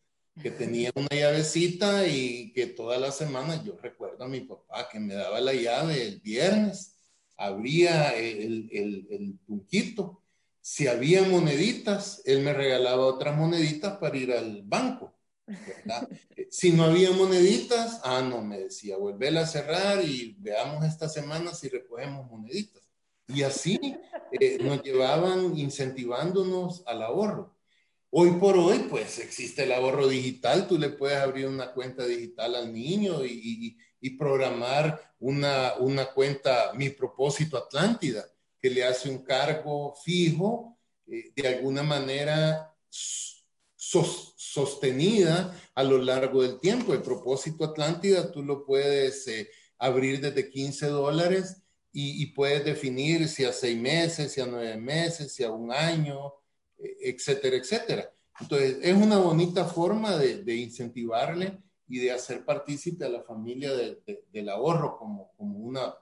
que 0.41 0.51
tenía 0.51 0.91
una 0.93 1.09
llavecita 1.09 2.07
y 2.07 2.51
que 2.53 2.67
todas 2.67 3.01
las 3.01 3.17
semanas 3.17 3.63
yo 3.63 3.75
recuerdo 3.81 4.23
a 4.23 4.27
mi 4.27 4.41
papá 4.41 4.87
que 4.87 4.99
me 4.99 5.15
daba 5.15 5.41
la 5.41 5.53
llave 5.53 6.03
el 6.03 6.19
viernes, 6.19 6.95
abría 7.37 8.15
el, 8.15 8.69
el, 8.71 9.07
el 9.09 9.39
punquito. 9.45 10.21
Si 10.61 10.87
había 10.87 11.23
moneditas, 11.23 12.21
él 12.25 12.41
me 12.41 12.53
regalaba 12.53 13.05
otras 13.05 13.35
moneditas 13.35 13.97
para 13.97 14.17
ir 14.17 14.31
al 14.31 14.61
banco. 14.63 15.17
¿verdad? 15.47 16.07
si 16.49 16.71
no 16.71 16.83
había 16.83 17.11
moneditas, 17.11 18.01
ah, 18.03 18.21
no, 18.21 18.41
me 18.41 18.59
decía, 18.59 18.97
vuelve 18.97 19.37
a 19.39 19.45
cerrar 19.45 20.03
y 20.03 20.35
veamos 20.39 20.83
esta 20.85 21.07
semana 21.07 21.53
si 21.53 21.69
recogemos 21.69 22.29
moneditas. 22.29 22.83
Y 23.27 23.43
así 23.43 23.79
eh, 24.31 24.57
nos 24.61 24.81
llevaban 24.83 25.57
incentivándonos 25.57 26.83
al 26.85 27.01
ahorro. 27.01 27.56
Hoy 28.09 28.31
por 28.39 28.57
hoy, 28.57 28.87
pues 28.89 29.19
existe 29.19 29.63
el 29.63 29.73
ahorro 29.73 30.07
digital, 30.07 30.65
tú 30.65 30.77
le 30.77 30.89
puedes 30.89 31.17
abrir 31.17 31.45
una 31.47 31.73
cuenta 31.73 32.05
digital 32.05 32.55
al 32.55 32.73
niño 32.73 33.25
y, 33.25 33.77
programar 34.17 35.13
una, 35.19 35.73
una, 35.79 36.05
cuenta 36.13 36.71
Mi 36.73 36.89
Propósito 36.89 37.57
Atlántida, 37.57 38.25
que 38.57 38.69
le 38.69 38.85
hace 38.85 39.09
un 39.09 39.23
cargo 39.25 39.93
fijo, 40.01 40.79
eh, 41.05 41.33
de 41.35 41.47
alguna 41.49 41.83
manera 41.83 42.73
sostenida 43.75 45.53
a 45.75 45.83
lo 45.83 45.97
largo 45.97 46.41
del 46.41 46.61
tiempo. 46.61 46.93
El 46.93 47.01
Propósito 47.01 47.65
Atlántida 47.65 48.31
tú 48.31 48.41
lo 48.41 48.65
puedes 48.65 49.27
eh, 49.27 49.49
abrir 49.77 50.21
desde 50.21 50.49
15 50.49 50.87
dólares 50.87 51.61
y, 51.91 52.23
y 52.23 52.27
puedes 52.27 52.63
definir 52.63 53.27
si 53.27 53.43
a 53.43 53.51
seis 53.51 53.77
meses, 53.77 54.31
si 54.31 54.39
a 54.39 54.45
nueve 54.45 54.77
meses, 54.77 55.33
si 55.33 55.43
a 55.43 55.51
un 55.51 55.73
año 55.73 56.33
etcétera, 56.79 57.57
etcétera. 57.57 58.11
Entonces, 58.39 58.79
es 58.81 58.95
una 58.95 59.17
bonita 59.17 59.65
forma 59.65 60.17
de, 60.17 60.55
incentivarle 60.55 61.57
y 61.87 61.99
de 61.99 62.11
hacer 62.11 62.45
partícipe 62.45 63.05
a 63.05 63.09
la 63.09 63.21
familia 63.21 63.71
del 63.73 64.49
ahorro 64.49 64.97
como, 64.97 65.31
como 65.37 65.59
una 65.59 65.95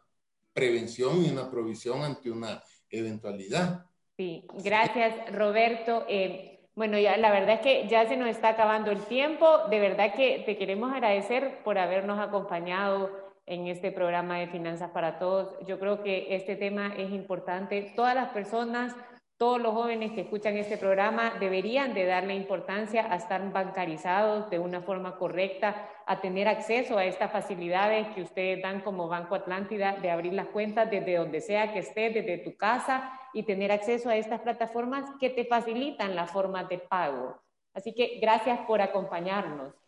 prevención 0.54 1.24
y 1.24 1.30
una 1.30 1.50
provisión 1.50 2.02
ante 2.02 2.32
una 2.32 2.62
eventualidad. 2.90 3.86
Sí, 4.18 4.46
gracias 4.64 5.14
Roberto. 5.34 6.06
Eh, 6.08 6.56
bueno, 6.76 6.98
ya 6.98 7.18
la 7.18 7.32
verdad 7.32 7.56
es 7.56 7.62
que 7.62 7.88
ya 7.88 8.08
se 8.08 8.18
nos 8.18 8.30
está 8.30 8.50
acabando 8.50 8.92
el 8.92 9.02
tiempo. 9.06 9.46
De 9.70 9.80
verdad 9.80 10.14
que 10.14 10.44
te 10.46 10.58
queremos 10.58 10.94
agradecer 10.94 11.62
por 11.64 11.78
habernos 11.78 12.20
acompañado 12.20 13.12
en 13.46 13.68
este 13.68 13.92
programa 13.92 14.40
de 14.40 14.48
Finanzas 14.48 14.92
para 14.92 15.20
Todos. 15.20 15.56
Yo 15.68 15.80
creo 15.80 16.04
que 16.04 16.36
este 16.36 16.56
tema 16.56 16.94
es 16.98 17.12
importante. 17.12 17.94
Todas 17.96 18.16
las 18.16 18.30
personas 18.30 18.96
todos 19.38 19.60
los 19.62 19.74
jóvenes 19.74 20.14
que 20.14 20.22
escuchan 20.22 20.56
este 20.56 20.78
programa 20.78 21.34
deberían 21.40 21.94
de 21.94 22.06
darle 22.06 22.36
importancia 22.36 23.12
a 23.12 23.18
estar 23.18 23.52
bancarizados 23.52 24.50
de 24.50 24.60
una 24.60 24.82
forma 24.82 25.18
correcta, 25.18 25.90
a 26.06 26.22
tener 26.22 26.48
acceso 26.48 26.98
a 26.98 27.04
estas 27.04 27.32
facilidades 27.32 28.08
que 28.16 28.22
ustedes 28.22 28.62
dan 28.62 28.80
como 28.80 29.10
Banco 29.10 29.36
Atlántida 29.36 29.98
de 29.98 30.10
abrir 30.10 30.34
las 30.34 30.48
cuentas 30.48 30.90
desde 30.90 31.18
donde 31.18 31.42
sea 31.42 31.74
que 31.74 31.80
estés, 31.80 32.14
desde 32.14 32.38
tu 32.38 32.56
casa 32.56 33.12
y 33.34 33.44
tener 33.44 33.74
acceso 33.74 34.10
a 34.10 34.16
estas 34.16 34.40
plataformas 34.40 35.04
que 35.20 35.30
te 35.30 35.44
facilitan 35.44 36.16
la 36.16 36.28
forma 36.28 36.64
de 36.64 36.80
pago. 36.80 37.42
Así 37.74 37.94
que 37.94 38.20
gracias 38.22 38.60
por 38.62 38.82
acompañarnos. 38.82 39.85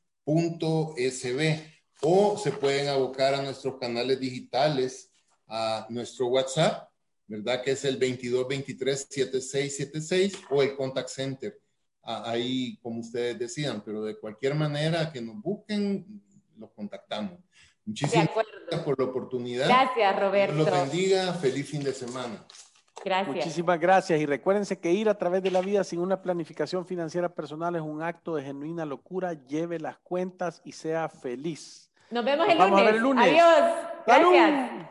o 2.01 2.37
se 2.37 2.51
pueden 2.51 2.89
abocar 2.89 3.35
a 3.35 3.43
nuestros 3.43 3.79
canales 3.79 4.19
digitales, 4.19 5.13
a 5.47 5.87
nuestro 5.91 6.27
WhatsApp 6.27 6.89
¿verdad? 7.27 7.63
Que 7.63 7.73
es 7.73 7.85
el 7.85 7.99
2223-7676 8.01 10.47
o 10.51 10.63
el 10.63 10.77
contact 10.77 11.09
center. 11.09 11.59
Ahí, 12.03 12.79
como 12.83 13.01
ustedes 13.01 13.39
decían, 13.39 13.83
pero 13.85 14.05
de 14.05 14.19
cualquier 14.19 14.55
manera 14.55 15.11
que 15.11 15.23
nos 15.23 15.41
busquen, 15.41 16.23
los 16.59 16.71
contactamos. 16.73 17.39
Muchísimas 17.87 18.29
gracias 18.35 18.83
por 18.83 18.99
la 18.99 19.07
oportunidad. 19.07 19.69
Gracias, 19.69 20.21
Roberto. 20.21 20.55
Dios 20.55 20.69
los 20.69 20.81
bendiga. 20.81 21.33
Feliz 21.35 21.69
fin 21.69 21.83
de 21.83 21.93
semana. 21.93 22.45
Gracias. 23.05 23.37
Muchísimas 23.37 23.81
gracias. 23.81 24.21
Y 24.21 24.27
recuérdense 24.27 24.79
que 24.79 24.93
ir 24.93 25.09
a 25.09 25.19
través 25.19 25.43
de 25.43 25.51
la 25.51 25.61
vida 25.61 25.85
sin 25.85 26.01
una 26.01 26.23
planificación 26.23 26.87
financiera 26.87 27.29
personal 27.29 27.77
es 27.77 27.83
un 27.83 28.03
acto 28.03 28.37
de 28.37 28.43
genuina 28.43 28.87
locura. 28.87 29.35
Lleve 29.35 29.79
las 29.79 29.99
cuentas 29.99 30.63
y 30.65 30.73
sea 30.73 31.09
feliz. 31.09 31.91
Nos 32.11 32.25
vemos 32.25 32.49
el, 32.49 32.59
lunes. 32.59 32.89
el 32.89 32.99
lunes. 32.99 33.25
Adiós. 33.25 33.75
Gracias. 34.07 34.91